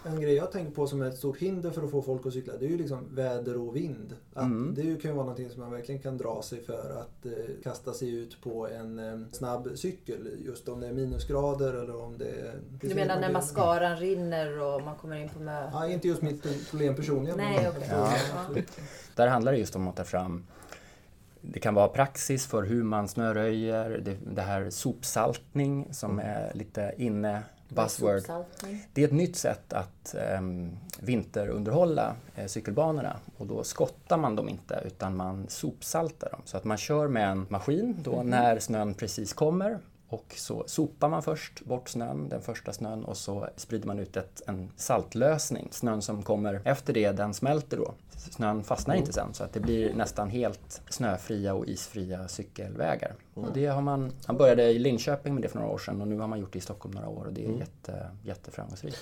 En 0.05 0.21
grej 0.21 0.35
jag 0.35 0.53
tänker 0.53 0.73
på 0.73 0.87
som 0.87 1.03
är 1.03 1.07
ett 1.07 1.19
stort 1.19 1.39
hinder 1.39 1.71
för 1.71 1.83
att 1.83 1.91
få 1.91 2.03
folk 2.03 2.27
att 2.27 2.33
cykla 2.33 2.53
det 2.57 2.67
är 2.67 2.71
ju 2.71 2.79
liksom 2.79 3.15
väder 3.15 3.57
och 3.57 3.77
vind. 3.77 4.17
Att 4.35 4.45
Mm. 4.45 4.75
Det 4.75 4.83
kan 4.83 5.11
ju 5.11 5.15
vara 5.15 5.25
någonting 5.25 5.51
som 5.51 5.61
man 5.61 5.71
verkligen 5.71 6.03
kan 6.03 6.19
dra 6.19 6.43
sig 6.43 6.61
för 6.61 7.01
att 7.01 7.27
eh, 7.27 7.33
kasta 7.63 7.93
sig 7.93 8.15
ut 8.15 8.41
på 8.41 8.69
en 8.69 8.99
eh, 8.99 9.27
snabb 9.33 9.69
cykel. 9.75 10.29
Just 10.47 10.69
om 10.69 10.81
det 10.81 10.87
är 10.87 10.93
minusgrader 10.93 11.75
eller 11.75 12.01
om 12.01 12.19
det 12.19 12.29
är... 12.29 12.61
Du 12.81 12.95
menar 12.95 13.21
när 13.21 13.33
mascaran 13.33 13.97
rinner 13.97 14.61
och 14.61 14.83
man 14.83 14.97
kommer 14.97 15.17
in 15.17 15.29
på 15.29 15.41
mö... 15.41 15.71
Ja, 15.73 15.89
inte 15.89 16.09
just 16.09 16.23
mitt 16.23 16.71
problem 16.71 16.95
personligen. 16.95 17.39
Nej, 17.39 17.69
okej. 17.69 17.89
Ja. 17.91 18.15
Ja. 18.55 18.63
Där 19.15 19.27
handlar 19.27 19.53
det 19.53 19.59
just 19.59 19.77
om 19.77 19.89
att 19.89 19.97
ta 19.97 20.05
fram 20.05 20.47
det 21.41 21.61
kan 21.61 21.75
vara 21.75 21.89
praxis 21.89 22.47
för 22.47 22.63
hur 22.63 22.83
man 22.83 23.09
snöröjer, 23.09 24.01
det, 24.05 24.17
det 24.35 24.43
här 24.43 24.71
sopsaltning 24.71 25.89
som 25.91 26.19
är 26.19 26.55
lite 26.55 26.95
inne 26.97 27.43
buzzword. 27.69 28.23
Det 28.93 29.03
är 29.03 29.07
ett 29.07 29.13
nytt 29.13 29.37
sätt 29.37 29.73
att 29.73 30.15
um, 30.39 30.79
vinterunderhålla 31.01 32.17
eh, 32.35 32.47
cykelbanorna 32.47 33.17
och 33.37 33.47
då 33.47 33.65
skottar 33.65 34.17
man 34.17 34.37
dem 34.37 34.49
inte 34.49 34.83
utan 34.87 35.17
man 35.17 35.47
sopsaltar 35.49 36.31
dem. 36.31 36.41
Så 36.45 36.57
att 36.57 36.65
man 36.65 36.77
kör 36.77 37.09
med 37.09 37.31
en 37.31 37.47
maskin 37.49 37.97
då 38.03 38.23
när 38.23 38.59
snön 38.59 38.95
precis 38.95 39.33
kommer 39.33 39.79
och 40.09 40.35
så 40.37 40.64
sopar 40.66 41.09
man 41.09 41.23
först 41.23 41.64
bort 41.64 41.88
snön, 41.88 42.29
den 42.29 42.42
första 42.42 42.73
snön 42.73 43.05
och 43.05 43.16
så 43.16 43.49
sprider 43.57 43.87
man 43.87 43.99
ut 43.99 44.16
ett, 44.16 44.42
en 44.47 44.71
saltlösning. 44.77 45.68
Snön 45.71 46.03
som 46.03 46.23
kommer 46.23 46.61
efter 46.64 46.92
det, 46.92 47.12
den 47.12 47.35
smälter 47.35 47.77
då. 47.77 47.94
Snön 48.11 48.64
fastnar 48.64 48.94
inte 48.94 49.12
sen 49.12 49.35
så 49.35 49.44
att 49.44 49.53
det 49.53 49.61
blir 49.61 49.94
nästan 49.94 50.31
helt 50.31 50.83
snöfria 50.88 51.55
och 51.55 51.66
isfria 51.66 52.29
cykelvägar. 52.29 53.14
Och 53.35 53.53
det 53.55 53.66
har 53.66 53.83
man, 53.83 54.12
man 54.27 54.37
började 54.37 54.62
i 54.62 54.79
Linköping 54.79 55.35
med 55.35 55.42
det 55.42 55.49
för 55.49 55.59
några 55.59 55.73
år 55.73 55.79
sedan 55.79 56.01
och 56.01 56.09
nu 56.09 56.18
har 56.18 56.29
man 56.29 56.40
gjort 56.40 56.53
det 56.53 56.59
i 56.59 56.62
Stockholm 56.62 56.94
några 56.94 57.09
år 57.09 57.25
och 57.25 57.33
det 57.33 57.47
är 57.47 57.51
jätte, 57.51 58.11
jätteframgångsrikt. 58.23 58.99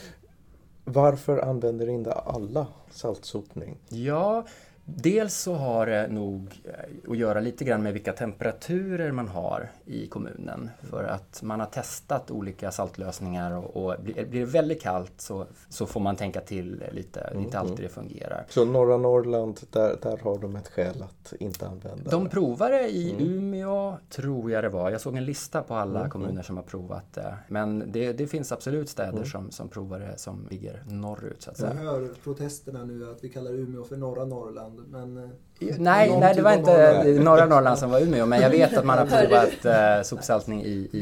Varför 0.85 1.39
använder 1.39 1.89
inte 1.89 2.13
alla 2.13 2.67
saltsopning? 2.91 3.79
Ja, 3.89 4.47
dels 4.87 5.35
så 5.35 5.55
har 5.55 5.87
det 5.87 6.09
nog 6.09 6.61
eh, 6.65 7.11
att 7.11 7.17
göra 7.19 7.41
lite 7.41 7.65
grann 7.65 7.83
med 7.83 7.93
vilka 7.93 8.13
temperaturer 8.13 9.13
man 9.13 9.29
har 9.29 9.71
i 9.85 10.07
kommunen. 10.07 10.71
För 10.83 11.05
att 11.05 11.43
man 11.43 11.61
har 11.61 11.67
testat 11.67 12.31
olika 12.31 12.71
saltlösningar 12.71 13.53
och, 13.57 13.77
och 13.87 13.95
blir 14.03 14.25
det 14.31 14.45
väldigt 14.45 14.83
kallt 14.83 15.13
så, 15.17 15.47
så 15.69 15.87
får 15.87 16.01
man 16.01 16.17
tänka 16.17 16.41
till 16.41 16.85
lite. 16.93 17.21
Det 17.33 17.39
är 17.39 17.41
inte 17.43 17.59
alltid 17.59 17.85
det 17.85 17.89
fungerar. 17.89 18.47
Så 18.49 18.65
norra 18.65 18.97
Norrland, 18.97 19.61
där, 19.71 19.97
där 20.03 20.17
har 20.17 20.39
de 20.39 20.57
ett 20.57 20.69
skäl 20.69 21.03
att 21.03 21.33
inte 21.41 21.67
använda 21.67 22.11
De 22.11 22.29
provar 22.29 22.71
det 22.71 22.89
i 22.89 23.15
Umeå, 23.19 23.97
tror 24.11 24.51
jag 24.51 24.65
det 24.65 24.69
var. 24.69 24.91
Jag 24.91 25.01
såg 25.01 25.17
en 25.17 25.25
lista 25.25 25.63
på 25.63 25.75
alla 25.75 26.09
kommuner 26.09 26.43
som 26.43 26.57
har 26.57 26.65
provat 26.65 27.13
det. 27.15 27.35
Men 27.49 27.93
det, 27.93 28.13
det 28.13 28.27
finns 28.27 28.53
absolut 28.53 28.89
städer 28.89 29.25
som, 29.25 29.51
som 29.51 29.69
provar 29.69 29.99
det 30.01 30.19
som 30.19 30.47
ligger 30.51 30.83
norrut 30.87 31.43
så 31.43 31.51
att 31.51 31.59
Jag 31.59 31.73
säga. 31.73 31.83
hör 31.83 32.09
protesterna 32.25 32.85
nu 32.85 33.11
att 33.11 33.25
vi 33.25 33.29
kallar 33.29 33.51
Umeå 33.51 33.85
för 33.85 33.97
norra 33.97 34.25
Norrland. 34.25 34.76
Men 34.77 35.17
eh, 35.17 35.31
Nej, 35.61 35.79
nej, 35.79 36.21
det 36.21 36.35
typ 36.35 36.45
var 36.45 36.53
inte 36.53 37.03
norra. 37.05 37.23
norra 37.25 37.47
Norrland 37.47 37.79
som 37.79 37.91
var 37.91 38.01
Umeå, 38.01 38.27
men 38.27 38.41
jag 38.41 38.51
vet 38.51 38.77
att 38.77 38.85
man 38.85 38.99
har 38.99 39.07
provat 39.27 39.65
eh, 39.65 40.03
sopsaltning 40.05 40.63
i, 40.65 40.89
i, 40.93 40.99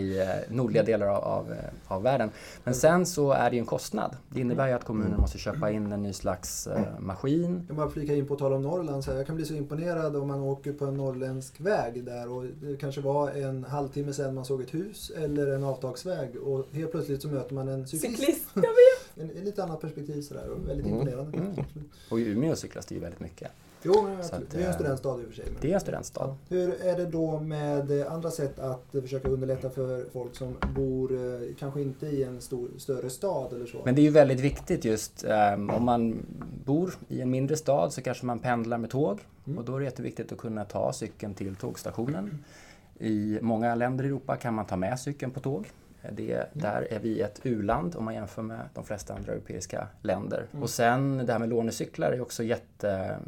i 0.00 0.20
eh, 0.20 0.54
nordliga 0.54 0.82
delar 0.82 1.06
av, 1.06 1.24
av, 1.24 1.52
eh, 1.52 1.58
av 1.94 2.02
världen. 2.02 2.30
Men 2.64 2.74
sen 2.74 3.06
så 3.06 3.32
är 3.32 3.50
det 3.50 3.56
ju 3.56 3.60
en 3.60 3.66
kostnad. 3.66 4.16
Det 4.28 4.40
innebär 4.40 4.66
ju 4.68 4.72
att 4.72 4.84
kommunen 4.84 5.20
måste 5.20 5.38
köpa 5.38 5.70
in 5.70 5.92
en 5.92 6.02
ny 6.02 6.12
slags 6.12 6.66
eh, 6.66 6.80
maskin. 6.98 7.54
jag 7.58 7.66
kan 7.66 7.76
bara 7.76 7.90
flika 7.90 8.14
in 8.14 8.26
på 8.26 8.36
tal 8.36 8.52
om 8.52 8.62
Norrland. 8.62 9.04
Så 9.04 9.10
här, 9.10 9.18
jag 9.18 9.26
kan 9.26 9.36
bli 9.36 9.44
så 9.44 9.54
imponerad 9.54 10.16
om 10.16 10.28
man 10.28 10.40
åker 10.40 10.72
på 10.72 10.84
en 10.84 10.96
norrländsk 10.96 11.60
väg 11.60 12.04
där 12.04 12.32
och 12.32 12.44
det 12.44 12.76
kanske 12.76 13.00
var 13.00 13.30
en 13.30 13.64
halvtimme 13.64 14.12
sedan 14.12 14.34
man 14.34 14.44
såg 14.44 14.60
ett 14.62 14.74
hus 14.74 15.12
eller 15.16 15.46
en 15.46 15.64
avtagsväg 15.64 16.36
och 16.44 16.66
helt 16.72 16.90
plötsligt 16.90 17.22
så 17.22 17.28
möter 17.28 17.54
man 17.54 17.68
en 17.68 17.86
cyklist. 17.86 18.16
Cyklist, 18.18 18.44
jag 18.54 18.62
vet. 18.62 19.30
En, 19.30 19.38
en 19.38 19.44
lite 19.44 19.62
annat 19.64 19.80
perspektiv 19.80 20.22
sådär 20.22 20.48
och 20.48 20.68
väldigt 20.68 20.86
Mm. 20.86 20.98
imponerande. 20.98 21.38
Mm. 21.38 21.54
Och 22.10 22.20
i 22.20 22.24
Umeå 22.30 22.56
cyklas 22.56 22.86
det 22.86 22.94
ju 22.94 23.00
väldigt 23.00 23.20
mycket. 23.20 23.50
Jo, 23.84 24.08
att, 24.20 24.50
det 24.50 24.58
är 24.58 24.62
en 24.62 24.68
eh, 24.68 24.74
studentstad 24.74 25.20
i 25.20 25.22
och 25.22 25.26
för 25.28 25.34
sig. 25.34 25.44
Det 25.60 25.70
är 25.70 25.74
en 25.74 25.80
studentstad. 25.80 26.36
Hur 26.48 26.82
är 26.82 26.96
det 26.96 27.06
då 27.06 27.40
med 27.40 28.00
eh, 28.00 28.12
andra 28.12 28.30
sätt 28.30 28.58
att 28.58 28.84
försöka 29.02 29.28
underlätta 29.28 29.70
för 29.70 30.04
folk 30.12 30.36
som 30.36 30.56
bor 30.74 31.12
eh, 31.12 31.40
kanske 31.58 31.80
inte 31.80 32.06
i 32.06 32.22
en 32.22 32.40
stor, 32.40 32.68
större 32.78 33.10
stad 33.10 33.52
eller 33.52 33.66
så? 33.66 33.78
Men 33.84 33.94
det 33.94 34.00
är 34.00 34.04
ju 34.04 34.10
väldigt 34.10 34.40
viktigt 34.40 34.84
just 34.84 35.24
ehm, 35.24 35.70
om 35.70 35.84
man 35.84 36.26
bor 36.64 36.94
i 37.08 37.20
en 37.20 37.30
mindre 37.30 37.56
stad 37.56 37.92
så 37.92 38.02
kanske 38.02 38.26
man 38.26 38.38
pendlar 38.38 38.78
med 38.78 38.90
tåg 38.90 39.20
Mm. 39.46 39.58
och 39.58 39.64
då 39.64 39.74
är 39.76 39.78
det 39.78 39.84
jätteviktigt 39.84 40.32
att 40.32 40.38
kunna 40.38 40.64
ta 40.64 40.92
cykeln 40.92 41.34
till 41.34 41.56
tågstationen. 41.56 42.44
I 42.98 43.38
många 43.42 43.74
länder 43.74 44.04
i 44.04 44.06
Europa 44.06 44.36
kan 44.36 44.54
man 44.54 44.66
ta 44.66 44.76
med 44.76 45.00
cykeln 45.00 45.32
på 45.32 45.40
tåg. 45.40 45.70
Det, 46.12 46.46
där 46.52 46.86
är 46.90 46.98
vi 46.98 47.20
ett 47.20 47.40
u-land 47.42 47.96
om 47.96 48.04
man 48.04 48.14
jämför 48.14 48.42
med 48.42 48.68
de 48.74 48.84
flesta 48.84 49.14
andra 49.14 49.32
europeiska 49.32 49.88
länder. 50.02 50.46
Och 50.60 50.70
sen 50.70 51.26
det 51.26 51.32
här 51.32 51.38
med 51.38 51.48
lånecyklar 51.48 52.12
är 52.12 52.20
också 52.20 52.42
jätte... 52.42 53.18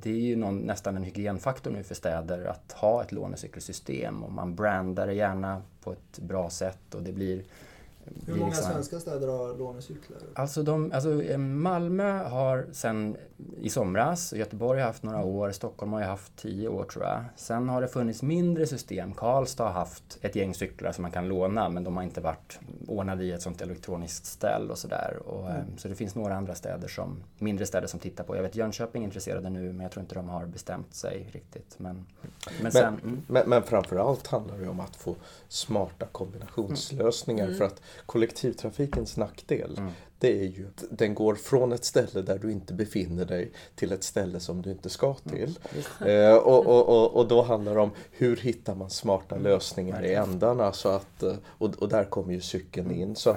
Det 0.00 0.10
är 0.10 0.20
ju 0.20 0.36
någon, 0.36 0.58
nästan 0.58 0.96
en 0.96 1.02
hygienfaktor 1.02 1.70
nu 1.70 1.82
för 1.82 1.94
städer 1.94 2.44
att 2.44 2.72
ha 2.72 3.02
ett 3.02 3.12
lånecykelsystem 3.12 4.22
och 4.24 4.32
man 4.32 4.54
brandar 4.54 5.06
det 5.06 5.14
gärna 5.14 5.62
på 5.80 5.92
ett 5.92 6.18
bra 6.18 6.50
sätt 6.50 6.94
och 6.94 7.02
det 7.02 7.12
blir... 7.12 7.42
Hur 8.26 8.34
många 8.34 8.46
liksom- 8.46 8.72
svenska 8.72 9.00
städer 9.00 9.28
har 9.28 9.58
lånecyklar? 9.58 10.18
Alltså, 10.34 10.62
de, 10.62 10.92
alltså 10.92 11.22
eh, 11.22 11.38
Malmö 11.38 12.22
har 12.24 12.66
sen 12.72 13.16
i 13.60 13.70
somras, 13.70 14.32
Göteborg 14.32 14.80
har 14.80 14.86
haft 14.86 15.02
några 15.02 15.24
år, 15.24 15.50
Stockholm 15.50 15.92
har 15.92 16.00
ju 16.00 16.06
haft 16.06 16.36
tio 16.36 16.68
år 16.68 16.84
tror 16.84 17.04
jag. 17.04 17.24
Sen 17.36 17.68
har 17.68 17.80
det 17.80 17.88
funnits 17.88 18.22
mindre 18.22 18.66
system. 18.66 19.12
Karlstad 19.12 19.64
har 19.64 19.72
haft 19.72 20.18
ett 20.20 20.36
gäng 20.36 20.54
cyklar 20.54 20.92
som 20.92 21.02
man 21.02 21.10
kan 21.10 21.28
låna 21.28 21.68
men 21.68 21.84
de 21.84 21.96
har 21.96 22.04
inte 22.04 22.20
varit 22.20 22.58
ordnade 22.88 23.24
i 23.24 23.32
ett 23.32 23.42
sånt 23.42 23.60
elektroniskt 23.60 24.26
ställ 24.26 24.70
och 24.70 24.78
sådär. 24.78 25.18
Och, 25.26 25.50
eh, 25.50 25.62
Så 25.76 25.88
det 25.88 25.94
finns 25.94 26.14
några 26.14 26.36
andra 26.36 26.54
städer 26.54 26.88
som, 26.88 27.22
mindre 27.38 27.66
städer 27.66 27.86
som 27.86 28.00
tittar 28.00 28.24
på. 28.24 28.36
Jag 28.36 28.42
vet 28.42 28.56
Jönköping 28.56 29.02
är 29.02 29.06
intresserade 29.06 29.50
nu 29.50 29.72
men 29.72 29.80
jag 29.80 29.92
tror 29.92 30.00
inte 30.02 30.14
de 30.14 30.28
har 30.28 30.46
bestämt 30.46 30.94
sig 30.94 31.28
riktigt. 31.32 31.74
Men, 31.78 32.06
men 32.62 32.72
sen, 32.72 32.94
Men, 32.94 33.10
mm. 33.10 33.22
men, 33.26 33.48
men 33.48 33.62
framförallt 33.62 34.26
handlar 34.26 34.58
det 34.58 34.68
om 34.68 34.80
att 34.80 34.96
få 34.96 35.16
smarta 35.48 36.06
kombinationslösningar. 36.12 37.54
För 37.54 37.64
att 37.64 37.82
kollektivtrafikens 38.06 39.16
nackdel 39.16 39.74
Mm. 39.78 39.90
det 40.18 40.40
är 40.40 40.44
ju 40.44 40.66
att 40.66 40.84
den 40.90 41.14
går 41.14 41.34
från 41.34 41.72
ett 41.72 41.84
ställe 41.84 42.22
där 42.22 42.38
du 42.38 42.52
inte 42.52 42.74
befinner 42.74 43.24
dig 43.24 43.52
till 43.74 43.92
ett 43.92 44.04
ställe 44.04 44.40
som 44.40 44.62
du 44.62 44.70
inte 44.70 44.88
ska 44.88 45.14
till. 45.14 45.58
Eh, 46.06 46.34
och, 46.34 46.66
och, 46.66 46.88
och, 46.88 47.16
och 47.16 47.28
då 47.28 47.42
handlar 47.42 47.74
det 47.74 47.80
om 47.80 47.90
hur 48.10 48.36
hittar 48.36 48.74
man 48.74 48.90
smarta 48.90 49.36
lösningar 49.36 50.04
i 50.04 50.14
ändarna. 50.14 50.72
Så 50.72 50.88
att, 50.88 51.22
eh, 51.22 51.34
och, 51.46 51.74
och 51.74 51.88
där 51.88 52.04
kommer 52.04 52.32
ju 52.32 52.40
cykeln 52.40 52.90
in. 52.90 53.16
Så 53.16 53.36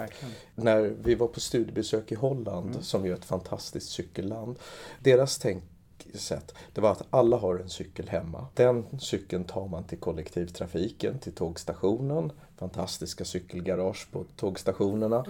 när 0.55 0.81
vi 1.03 1.15
var 1.15 1.27
på 1.27 1.39
studiebesök 1.39 2.11
i 2.11 2.15
Holland, 2.15 2.77
som 2.81 3.05
ju 3.05 3.11
är 3.11 3.15
ett 3.15 3.25
fantastiskt 3.25 3.89
cykelland, 3.89 4.59
deras 4.99 5.37
tänksätt 5.37 6.53
det 6.73 6.81
var 6.81 6.91
att 6.91 7.07
alla 7.09 7.37
har 7.37 7.55
en 7.55 7.69
cykel 7.69 8.09
hemma. 8.09 8.47
Den 8.53 8.99
cykeln 8.99 9.43
tar 9.43 9.67
man 9.67 9.83
till 9.83 9.97
kollektivtrafiken, 9.97 11.19
till 11.19 11.33
tågstationen, 11.33 12.31
fantastiska 12.61 13.25
cykelgarage 13.25 14.07
på 14.11 14.25
tågstationerna. 14.35 15.25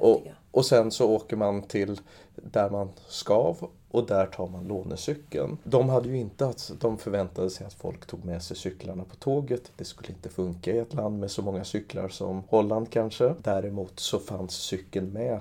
Och, 0.00 0.26
och 0.50 0.66
sen 0.66 0.90
så 0.90 1.10
åker 1.10 1.36
man 1.36 1.62
till 1.62 2.00
där 2.34 2.70
man 2.70 2.88
skav 3.08 3.68
och 3.90 4.06
där 4.06 4.26
tar 4.26 4.48
man 4.48 4.64
lånecykeln. 4.64 5.58
De 5.64 5.88
hade 5.88 6.08
ju 6.08 6.16
inte 6.16 6.46
att 6.46 6.72
de 6.80 6.98
förväntade 6.98 7.50
sig 7.50 7.66
att 7.66 7.74
folk 7.74 8.06
tog 8.06 8.24
med 8.24 8.42
sig 8.42 8.56
cyklarna 8.56 9.04
på 9.04 9.16
tåget. 9.16 9.72
Det 9.76 9.84
skulle 9.84 10.08
inte 10.08 10.28
funka 10.28 10.72
i 10.72 10.78
ett 10.78 10.94
land 10.94 11.18
med 11.20 11.30
så 11.30 11.42
många 11.42 11.64
cyklar 11.64 12.08
som 12.08 12.42
Holland 12.48 12.90
kanske. 12.90 13.34
Däremot 13.42 14.00
så 14.00 14.18
fanns 14.18 14.52
cykeln 14.52 15.12
med 15.12 15.40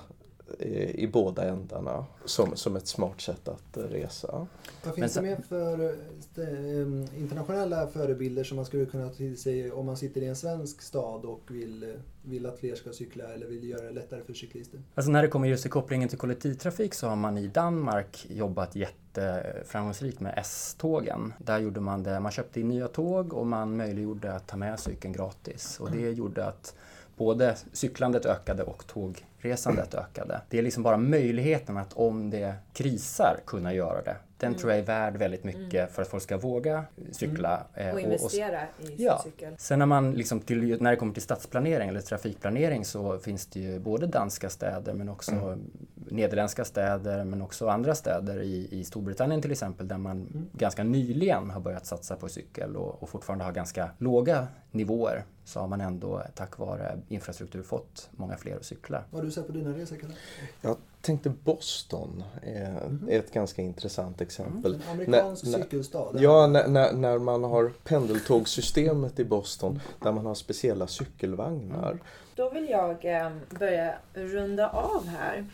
eh, 0.59 0.89
i 0.89 1.09
båda 1.13 1.43
ändarna 1.43 2.05
som, 2.25 2.55
som 2.55 2.75
ett 2.75 2.87
smart 2.87 3.21
sätt 3.21 3.47
att 3.47 3.77
resa. 3.91 4.47
Vad 4.83 4.95
finns 4.95 5.13
sen- 5.13 5.23
det 5.23 5.29
mer 5.29 5.41
för 5.49 5.79
eh, 5.79 6.43
eh, 6.43 7.19
internationella 7.21 7.87
förebilder 7.87 8.43
som 8.43 8.55
man 8.55 8.65
skulle 8.65 8.85
kunna 8.85 9.07
ta 9.09 9.13
till 9.15 9.37
sig 9.37 9.71
om 9.71 9.85
man 9.85 9.97
sitter 9.97 10.21
i 10.21 10.25
en 10.25 10.35
svensk 10.35 10.81
stad 10.81 11.25
och 11.25 11.41
vill, 11.47 11.93
vill 12.23 12.45
att 12.45 12.59
fler 12.59 12.75
ska 12.75 12.91
cykla 12.93 13.23
eller 13.33 13.47
vill 13.47 13.69
göra 13.69 13.81
det 13.85 13.91
lättare 13.91 14.21
för 14.23 14.33
cyklister? 14.33 14.79
Alltså 14.95 15.11
när 15.11 15.21
det 15.21 15.27
kommer 15.27 15.47
just 15.47 15.61
till 15.61 15.71
kopplingen 15.71 16.09
till 16.09 16.17
kollektivtrafik 16.17 16.93
så 16.93 17.07
har 17.07 17.15
man 17.15 17.37
i 17.37 17.47
Danmark 17.47 18.25
jobbat 18.29 18.75
jätteframgångsrikt 18.75 20.19
med 20.19 20.33
S-tågen. 20.37 21.33
Där 21.37 21.59
gjorde 21.59 21.79
man 21.79 22.03
det, 22.03 22.19
man 22.19 22.31
köpte 22.31 22.59
in 22.59 22.67
nya 22.67 22.87
tåg 22.87 23.33
och 23.33 23.47
man 23.47 23.77
möjliggjorde 23.77 24.33
att 24.33 24.47
ta 24.47 24.57
med 24.57 24.79
cykeln 24.79 25.13
gratis. 25.13 25.79
Och 25.79 25.91
det 25.91 26.11
gjorde 26.11 26.45
att 26.45 26.75
både 27.17 27.55
cyklandet 27.73 28.25
ökade 28.25 28.63
och 28.63 28.83
tågresandet 28.87 29.93
ökade. 29.93 30.41
Det 30.49 30.57
är 30.57 30.61
liksom 30.63 30.83
bara 30.83 30.97
möjligheten 30.97 31.77
att 31.77 31.93
om 31.93 32.29
det 32.29 32.53
krisar 32.73 33.39
kunna 33.45 33.73
göra 33.73 34.01
det. 34.01 34.15
Den 34.39 34.55
tror 34.55 34.71
jag 34.71 34.79
är 34.79 34.83
värd 34.85 35.17
väldigt 35.17 35.43
mycket 35.43 35.91
för 35.91 36.01
att 36.01 36.07
folk 36.07 36.23
ska 36.23 36.37
våga 36.37 36.83
cykla. 37.11 37.63
eh, 37.73 37.93
Och 37.93 37.99
investera 37.99 38.59
i 38.79 38.85
sin 38.85 38.95
Ja. 38.97 39.21
cykel. 39.23 39.53
Sen 39.57 39.79
när, 39.79 39.85
man 39.85 40.11
liksom 40.11 40.39
till, 40.39 40.81
när 40.81 40.91
det 40.91 40.95
kommer 40.97 41.13
till 41.13 41.21
stadsplanering 41.21 41.89
eller 41.89 42.01
trafikplanering 42.01 42.85
så 42.85 43.17
finns 43.19 43.45
det 43.45 43.59
ju 43.59 43.79
både 43.79 44.07
danska 44.07 44.49
städer 44.49 44.93
men 44.93 45.09
också 45.09 45.57
nederländska 45.95 46.65
städer 46.65 47.23
men 47.23 47.41
också 47.41 47.67
andra 47.67 47.95
städer 47.95 48.41
i, 48.41 48.67
i 48.71 48.83
Storbritannien 48.83 49.41
till 49.41 49.51
exempel 49.51 49.87
där 49.87 49.97
man 49.97 50.47
ganska 50.53 50.83
nyligen 50.83 51.49
har 51.49 51.59
börjat 51.61 51.85
satsa 51.85 52.15
på 52.15 52.29
cykel 52.29 52.75
och, 52.75 53.03
och 53.03 53.09
fortfarande 53.09 53.45
har 53.45 53.51
ganska 53.51 53.89
låga 53.97 54.47
nivåer 54.71 55.25
så 55.45 55.59
har 55.59 55.67
man 55.67 55.81
ändå 55.81 56.23
tack 56.35 56.57
vare 56.57 56.99
infrastruktur 57.09 57.63
fått 57.63 58.09
många 58.11 58.37
fler 58.37 58.55
att 58.55 58.65
cykla. 58.65 59.03
Vad 59.11 59.21
har 59.21 59.25
du 59.25 59.31
sett 59.31 59.47
på 59.47 59.53
dina 59.53 59.77
resor 59.77 59.95
Kalle? 59.95 60.13
Jag 60.61 60.77
tänkte 61.01 61.29
Boston 61.29 62.23
är, 62.41 62.99
är 63.09 63.19
ett 63.19 63.33
ganska 63.33 63.61
intressant 63.61 64.21
exempel. 64.21 64.73
En 64.75 64.81
amerikansk 64.91 65.43
När- 65.43 65.51
när- 65.51 65.63
cykelstad? 65.63 66.15
Ja, 66.19 66.47
när, 66.47 66.93
när, 66.93 67.17
man 67.17 67.43
har 67.43 67.71
pendeltågssystemet 67.83 69.19
i 69.19 69.25
Boston 69.25 69.79
där 70.03 70.11
man 70.11 70.25
har 70.25 70.35
speciella 70.35 70.87
cykelvagnar. 70.87 71.99
Då 72.35 72.49
vill 72.49 72.69
jag 72.69 73.05
eh, 73.05 73.31
börja 73.59 73.95
runda 74.13 74.69
av 74.69 75.07
här. 75.07 75.45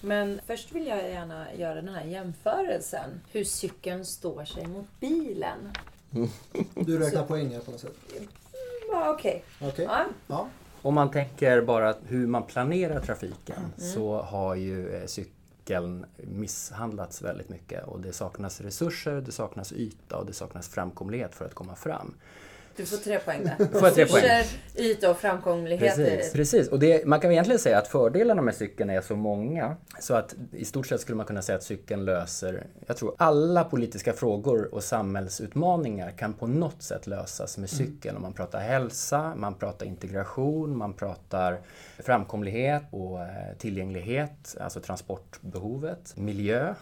Men 0.00 0.40
först 0.46 0.72
vill 0.72 0.86
jag 0.86 1.10
gärna 1.10 1.54
göra 1.54 1.74
den 1.74 1.88
här 1.88 2.04
jämförelsen. 2.04 3.20
Hur 3.32 3.44
cykeln 3.44 4.04
står 4.04 4.44
sig 4.44 4.66
mot 4.66 4.86
bilen. 5.00 5.72
Du 6.74 6.98
räknar 6.98 7.26
poäng 7.26 7.50
här 7.52 7.60
på 7.60 7.70
något 7.70 7.80
sätt? 7.80 7.96
Ja, 8.92 9.10
Okej. 9.10 9.44
Okej. 9.60 9.84
Ja. 9.84 10.04
Ja. 10.26 10.48
Om 10.82 10.94
man 10.94 11.10
tänker 11.10 11.62
bara 11.62 11.94
hur 12.06 12.26
man 12.26 12.42
planerar 12.42 13.00
trafiken 13.00 13.56
Mm. 13.58 13.70
så 13.92 14.22
har 14.22 14.54
ju 14.54 14.94
eh, 14.96 15.06
cykeln 15.06 16.06
misshandlats 16.16 17.22
väldigt 17.22 17.48
mycket 17.48 17.84
och 17.84 18.00
det 18.00 18.12
saknas 18.12 18.60
resurser, 18.60 19.20
det 19.20 19.32
saknas 19.32 19.72
yta 19.72 20.16
och 20.16 20.26
det 20.26 20.32
saknas 20.32 20.68
framkomlighet 20.68 21.34
för 21.34 21.44
att 21.44 21.54
komma 21.54 21.74
fram. 21.74 22.14
Du 22.76 22.86
får 22.86 22.96
tre 22.96 23.18
poäng 23.18 23.44
där. 23.44 23.66
Får 23.78 23.88
jag 23.88 23.94
tre 23.94 24.06
poäng. 24.06 24.44
Yta 24.76 25.10
och 25.10 25.16
framkomlighet. 25.16 25.96
Precis, 25.96 26.32
precis. 26.32 26.68
och 26.68 26.78
det, 26.78 27.06
man 27.06 27.20
kan 27.20 27.32
egentligen 27.32 27.58
säga 27.58 27.78
att 27.78 27.88
fördelarna 27.88 28.42
med 28.42 28.54
cykeln 28.54 28.90
är 28.90 29.00
så 29.00 29.16
många 29.16 29.76
så 30.00 30.14
att 30.14 30.34
i 30.52 30.64
stort 30.64 30.86
sett 30.86 31.00
skulle 31.00 31.16
man 31.16 31.26
kunna 31.26 31.42
säga 31.42 31.56
att 31.56 31.62
cykeln 31.62 32.04
löser, 32.04 32.66
jag 32.86 32.96
tror 32.96 33.14
alla 33.18 33.64
politiska 33.64 34.12
frågor 34.12 34.74
och 34.74 34.84
samhällsutmaningar 34.84 36.10
kan 36.10 36.32
på 36.32 36.46
något 36.46 36.82
sätt 36.82 37.06
lösas 37.06 37.58
med 37.58 37.70
cykeln. 37.70 38.16
Om 38.16 38.22
man 38.22 38.32
pratar 38.32 38.60
hälsa, 38.60 39.34
man 39.36 39.54
pratar 39.54 39.86
integration, 39.86 40.76
man 40.76 40.92
pratar 40.92 41.60
framkomlighet 41.98 42.82
och 42.90 43.20
eh, 43.20 43.28
tillgänglighet, 43.58 44.56
alltså 44.60 44.80
transportbehovet, 44.80 46.16
miljö. 46.16 46.74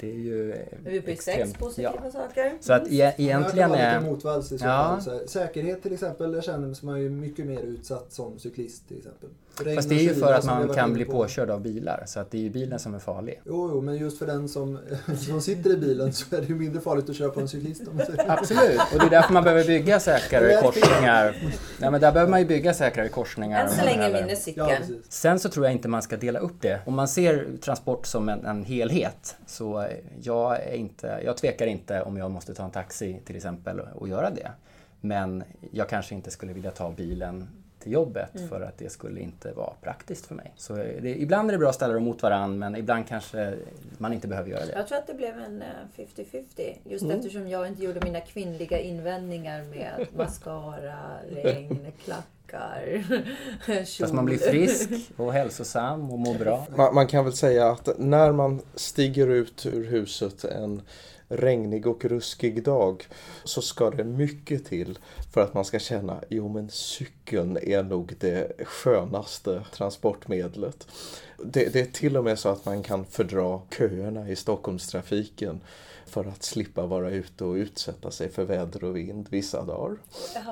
Det 0.00 0.10
är 0.10 0.14
ju 0.14 0.54
Nu 0.84 0.90
är 0.90 0.92
vi 0.92 1.00
på 1.00 1.06
sex 1.06 1.28
extremt- 1.28 1.58
positiva 1.58 2.00
ja. 2.04 2.10
saker. 2.10 2.52
Så 2.60 2.72
att 2.72 2.82
e- 2.88 3.12
kan 3.16 3.24
egentligen 3.24 3.70
vara 3.70 3.78
lite 3.78 4.06
är... 4.06 4.10
motvalls 4.10 4.52
i 4.52 4.58
så 4.58 4.64
Ja. 4.64 5.00
säkerhet 5.26 5.82
till 5.82 5.92
exempel, 5.92 6.32
där 6.32 6.40
känner 6.40 6.84
man 6.84 7.00
ju 7.00 7.10
mycket 7.10 7.46
mer 7.46 7.60
utsatt 7.60 8.12
som 8.12 8.38
cyklist 8.38 8.88
till 8.88 8.98
exempel. 8.98 9.28
Regn 9.60 9.76
Fast 9.76 9.88
det 9.88 9.94
är 9.94 10.02
ju 10.02 10.14
för 10.14 10.32
att 10.34 10.44
man 10.44 10.68
kan 10.68 10.92
bli 10.92 11.04
på. 11.04 11.12
påkörd 11.12 11.50
av 11.50 11.60
bilar, 11.60 12.02
så 12.06 12.20
att 12.20 12.30
det 12.30 12.38
är 12.38 12.42
ju 12.42 12.50
bilen 12.50 12.78
som 12.78 12.94
är 12.94 12.98
farlig. 12.98 13.40
Jo, 13.44 13.70
jo, 13.72 13.80
men 13.80 13.96
just 13.96 14.18
för 14.18 14.26
den 14.26 14.48
som, 14.48 14.78
som 15.26 15.40
sitter 15.40 15.70
i 15.70 15.76
bilen 15.76 16.12
så 16.12 16.36
är 16.36 16.40
det 16.40 16.46
ju 16.46 16.54
mindre 16.54 16.80
farligt 16.80 17.10
att 17.10 17.16
köra 17.16 17.30
på 17.30 17.40
en 17.40 17.48
cyklist. 17.48 17.82
Absolut, 18.28 18.80
och 18.92 18.98
det 18.98 19.06
är 19.06 19.10
därför 19.10 19.32
man 19.32 19.44
behöver 19.44 19.64
bygga 19.64 20.00
säkrare 20.00 20.52
Ja, 20.52 20.60
korsningar. 20.62 21.36
Ja, 21.80 21.90
men 21.90 22.00
där 22.00 22.12
behöver 22.12 22.30
man 22.30 22.40
ju 22.40 22.46
bygga 22.46 22.74
säkrare 22.74 23.08
korsningar. 23.08 23.64
Än 23.64 23.70
så 23.70 23.84
länge 23.84 24.06
vinner 24.06 24.28
Ja, 24.28 24.36
cykeln. 24.36 24.68
precis. 24.68 24.96
Sen 25.12 25.38
så 25.40 25.48
tror 25.48 25.66
jag 25.66 25.72
inte 25.72 25.88
man 25.88 26.02
ska 26.02 26.16
dela 26.16 26.38
upp 26.38 26.60
det. 26.60 26.80
Om 26.86 26.94
man 26.94 27.08
ser 27.08 27.46
transport 27.60 28.06
som 28.06 28.28
en, 28.28 28.46
en 28.46 28.64
helhet 28.64 29.36
så 29.46 29.86
jag, 30.22 30.56
är 30.62 30.74
inte, 30.74 31.20
jag 31.24 31.36
tvekar 31.36 31.66
inte 31.66 32.02
om 32.02 32.16
jag 32.16 32.30
måste 32.30 32.54
ta 32.54 32.64
en 32.64 32.70
taxi 32.70 33.20
till 33.26 33.36
exempel 33.36 33.80
och 33.80 34.08
göra 34.08 34.30
det. 34.30 34.50
Men 35.00 35.44
jag 35.72 35.88
kanske 35.88 36.14
inte 36.14 36.30
skulle 36.30 36.52
vilja 36.52 36.70
ta 36.70 36.90
bilen 36.90 37.48
till 37.78 37.92
jobbet 37.92 38.30
för 38.48 38.60
att 38.60 38.78
det 38.78 38.90
skulle 38.90 39.20
inte 39.20 39.52
vara 39.52 39.72
praktiskt 39.82 40.26
för 40.26 40.34
mig. 40.34 40.52
Så 40.56 40.76
eh, 40.76 41.02
det, 41.02 41.20
ibland 41.20 41.50
är 41.50 41.52
det 41.52 41.58
bra 41.58 41.68
att 41.68 41.74
ställa 41.74 41.94
dem 41.94 42.04
mot 42.04 42.22
varandra 42.22 42.56
men 42.58 42.76
ibland 42.76 43.08
kanske 43.08 43.54
man 43.98 44.12
inte 44.12 44.28
behöver 44.28 44.50
göra 44.50 44.66
det. 44.66 44.72
Jag 44.72 44.88
tror 44.88 44.98
att 44.98 45.06
det 45.06 45.14
blev 45.14 45.38
en 45.38 45.62
eh, 45.62 45.66
50-50. 46.16 46.76
Just 46.84 47.04
Mm. 47.04 47.16
eftersom 47.16 47.48
jag 47.48 47.68
inte 47.68 47.84
gjorde 47.84 48.00
mina 48.00 48.20
kvinnliga 48.20 48.78
invändningar 48.78 49.62
med 49.62 50.06
mascara, 50.16 50.98
regn, 51.30 51.86
klack 52.04 52.24
klackar, 52.48 53.04
Fast 54.00 54.14
man 54.14 54.24
blir 54.24 54.38
frisk 54.38 54.90
och 55.16 55.32
hälsosam 55.32 56.10
och 56.10 56.18
mår 56.18 56.34
bra. 56.34 56.66
Man, 56.76 56.94
man 56.94 57.06
kan 57.06 57.24
väl 57.24 57.32
säga 57.32 57.70
att 57.70 57.98
när 57.98 58.32
man 58.32 58.60
stiger 58.74 59.26
ut 59.26 59.66
ur 59.66 59.84
huset 59.84 60.44
en 60.44 60.82
regnig 61.28 61.86
och 61.86 62.04
ruskig 62.04 62.62
dag 62.62 63.06
så 63.44 63.62
ska 63.62 63.90
det 63.90 64.04
mycket 64.04 64.64
till 64.64 64.98
för 65.32 65.40
att 65.40 65.54
man 65.54 65.64
ska 65.64 65.78
känna 65.78 66.20
jo 66.28 66.48
men 66.48 66.70
cykeln 66.70 67.58
är 67.62 67.82
nog 67.82 68.14
det 68.20 68.66
skönaste 68.66 69.64
transportmedlet. 69.72 70.88
Det, 71.44 71.72
det 71.72 71.80
är 71.80 71.86
till 71.86 72.16
och 72.16 72.24
med 72.24 72.38
så 72.38 72.48
att 72.48 72.64
man 72.64 72.82
kan 72.82 73.04
fördra 73.04 73.60
köerna 73.78 74.28
i 74.28 74.36
Stockholmstrafiken 74.36 75.60
för 76.08 76.24
att 76.24 76.42
slippa 76.42 76.86
vara 76.86 77.10
ute 77.10 77.44
och 77.44 77.54
utsätta 77.54 78.10
sig 78.10 78.28
för 78.28 78.44
väder 78.44 78.84
och 78.84 78.96
vind 78.96 79.26
vissa 79.30 79.64
dagar. 79.64 79.96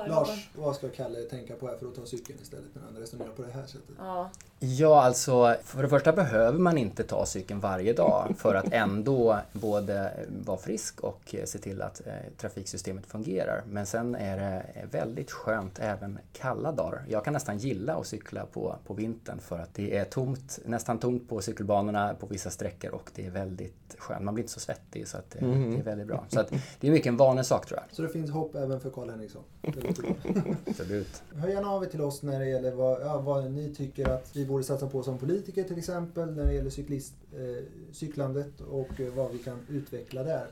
Lars, 0.07 0.49
vad 0.55 0.75
ska 0.75 0.89
Kalle 0.89 1.21
tänka 1.21 1.55
på 1.55 1.67
här 1.67 1.77
för 1.77 1.87
att 1.87 1.95
ta 1.95 2.05
cykeln 2.05 2.39
istället 2.41 2.75
när 2.75 2.81
han 2.81 2.95
resonerar 2.95 3.29
på 3.29 3.41
det 3.41 3.51
här 3.51 3.65
sättet? 3.65 3.95
Ja, 3.97 4.29
Ja, 4.59 5.01
alltså 5.01 5.55
för 5.63 5.81
det 5.81 5.89
första 5.89 6.13
behöver 6.13 6.59
man 6.59 6.77
inte 6.77 7.03
ta 7.03 7.25
cykeln 7.25 7.59
varje 7.59 7.93
dag 7.93 8.35
för 8.37 8.55
att 8.55 8.73
ändå 8.73 9.39
både 9.53 10.11
vara 10.45 10.57
frisk 10.57 10.99
och 10.99 11.35
eh, 11.35 11.45
se 11.45 11.59
till 11.59 11.81
att 11.81 12.07
eh, 12.07 12.13
trafiksystemet 12.37 13.05
fungerar. 13.05 13.63
Men 13.67 13.85
sen 13.85 14.15
är 14.15 14.37
det 14.37 14.63
väldigt 14.91 15.31
skönt 15.31 15.79
även 15.79 16.19
kalla 16.33 16.71
dagar. 16.71 17.05
Jag 17.09 17.23
kan 17.23 17.33
nästan 17.33 17.57
gilla 17.57 17.95
att 17.95 18.07
cykla 18.07 18.45
på, 18.45 18.75
på 18.85 18.93
vintern 18.93 19.39
för 19.39 19.59
att 19.59 19.73
det 19.73 19.97
är 19.97 20.05
tomt, 20.05 20.59
nästan 20.65 20.99
tomt 20.99 21.29
på 21.29 21.41
cykelbanorna 21.41 22.13
på 22.19 22.27
vissa 22.27 22.49
sträckor 22.49 22.91
och 22.91 23.11
det 23.15 23.25
är 23.25 23.31
väldigt 23.31 23.95
skönt. 23.97 24.23
Man 24.23 24.33
blir 24.33 24.43
inte 24.43 24.53
så 24.53 24.59
svettig 24.59 25.07
så 25.07 25.17
att 25.17 25.35
det, 25.47 25.69
det 25.69 25.77
är 25.77 25.83
väldigt 25.83 26.07
bra. 26.07 26.25
Så 26.29 26.39
att 26.39 26.51
det 26.79 26.87
är 26.87 26.91
mycket 26.91 27.07
en 27.07 27.17
vanesak 27.17 27.65
tror 27.65 27.79
jag. 27.79 27.95
Så 27.95 28.01
det 28.01 28.09
finns 28.09 28.31
hopp 28.31 28.55
även 28.55 28.79
för 28.79 28.89
Karl 28.89 29.09
Henriksson. 29.09 29.43
Absolut. 30.67 31.23
Hör 31.35 31.49
gärna 31.49 31.69
av 31.69 31.83
er 31.83 31.87
till 31.87 32.01
oss 32.01 32.23
när 32.23 32.39
det 32.39 32.49
gäller 32.49 32.71
vad, 32.71 33.01
ja, 33.01 33.21
vad 33.21 33.51
ni 33.51 33.75
tycker 33.75 34.09
att 34.09 34.35
vi 34.35 34.45
borde 34.45 34.63
satsa 34.63 34.87
på 34.87 35.03
som 35.03 35.17
politiker 35.17 35.63
till 35.63 35.77
exempel 35.77 36.35
när 36.35 36.45
det 36.45 36.53
gäller 36.53 36.69
cyklist, 36.69 37.13
eh, 37.33 37.63
cyklandet 37.91 38.61
och 38.61 38.99
eh, 38.99 39.13
vad 39.13 39.31
vi 39.31 39.37
kan 39.37 39.59
utveckla 39.69 40.23
där. 40.23 40.47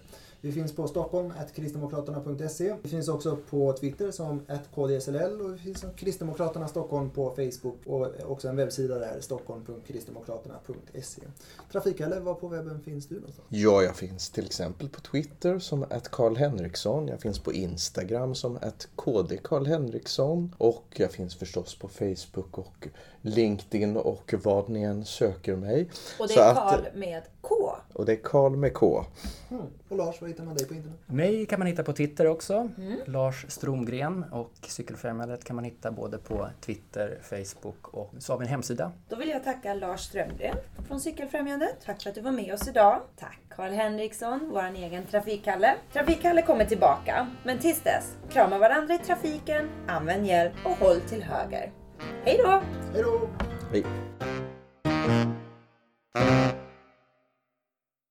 Vi 0.45 0.51
finns 0.51 0.75
på 0.75 0.87
Stockholm, 0.87 1.33
kristdemokraterna.se. 1.55 2.75
Vi 2.83 2.89
finns 2.89 3.07
också 3.07 3.37
på 3.49 3.73
Twitter 3.73 4.11
som 4.11 4.41
KDSLL 4.75 5.41
och 5.41 5.53
vi 5.53 5.57
finns 5.57 5.79
som 5.79 5.93
Kristdemokraterna 5.93 6.67
Stockholm 6.67 7.09
på 7.09 7.29
Facebook 7.29 7.77
och 7.85 8.07
också 8.25 8.47
en 8.47 8.55
webbsida 8.55 8.99
där, 8.99 9.19
stockholm.kristdemokraterna.se. 9.19 11.21
Trafikalle, 11.71 12.19
var 12.19 12.33
på 12.33 12.47
webben 12.47 12.81
finns 12.81 13.07
du 13.07 13.15
någonstans? 13.15 13.47
Ja, 13.49 13.83
jag 13.83 13.95
finns 13.95 14.29
till 14.29 14.45
exempel 14.45 14.89
på 14.89 15.01
Twitter 15.01 15.59
som 15.59 15.85
Karl 16.11 16.35
Henriksson. 16.35 17.07
Jag 17.07 17.21
finns 17.21 17.39
på 17.39 17.53
Instagram 17.53 18.35
som 18.35 18.59
KD 18.95 19.39
Henriksson. 19.65 20.55
Och 20.57 20.85
jag 20.95 21.11
finns 21.11 21.35
förstås 21.35 21.75
på 21.75 21.87
Facebook 21.87 22.57
och 22.57 22.87
LinkedIn 23.21 23.97
och 23.97 24.33
vad 24.43 24.69
ni 24.69 24.81
än 24.81 25.05
söker 25.05 25.55
mig. 25.55 25.89
och 26.19 26.27
det 26.27 26.33
är 26.33 26.53
Karl 26.53 26.81
med 26.95 27.23
K. 27.41 27.75
Och 27.93 28.05
det 28.05 28.11
är 28.11 28.19
Karl 28.23 28.55
med 28.55 28.73
K. 28.73 29.05
Mm. 29.49 29.63
Och 29.89 29.97
Lars, 29.97 30.21
var 30.21 30.27
hittar 30.35 30.45
man 30.45 30.55
dig 30.55 30.67
på 30.67 30.73
internet? 30.73 30.99
Mig 31.05 31.45
kan 31.45 31.59
man 31.59 31.67
hitta 31.67 31.83
på 31.83 31.93
Twitter 31.93 32.27
också. 32.27 32.69
Lars 33.05 33.45
Stromgren 33.47 34.25
och 34.31 34.53
Cykelfrämjandet 34.61 35.43
kan 35.43 35.55
man 35.55 35.65
hitta 35.65 35.91
både 35.91 36.17
på 36.17 36.49
Twitter, 36.61 37.19
Facebook 37.21 37.87
och 37.87 38.11
så 38.19 38.33
har 38.33 38.37
vi 38.37 38.45
en 38.45 38.49
hemsida. 38.49 38.91
Då 39.09 39.15
vill 39.15 39.29
jag 39.29 39.43
tacka 39.43 39.73
Lars 39.73 40.01
Strömgren 40.01 40.57
från 40.87 40.99
Cykelfrämjandet. 40.99 41.75
Tack 41.85 42.01
för 42.01 42.09
att 42.09 42.15
du 42.15 42.21
var 42.21 42.31
med 42.31 42.53
oss 42.53 42.67
idag. 42.67 43.01
Tack 43.19 43.39
Karl 43.49 43.71
Henriksson, 43.71 44.49
vår 44.53 44.75
egen 44.75 45.05
Trafikkalle. 45.05 45.75
Trafikkalle 45.93 46.41
kommer 46.41 46.65
tillbaka. 46.65 47.27
Men 47.43 47.59
tills 47.59 47.81
dess, 47.81 48.17
krama 48.29 48.57
varandra 48.57 48.93
i 48.93 48.99
trafiken, 48.99 49.69
använd 49.87 50.25
hjälp 50.25 50.53
och 50.65 50.71
håll 50.71 51.01
till 51.01 51.23
höger. 51.23 51.71
Hej 52.23 52.39
då! 52.43 52.61
Hej 52.93 53.03
då! 53.03 53.29
Hej. 53.71 53.85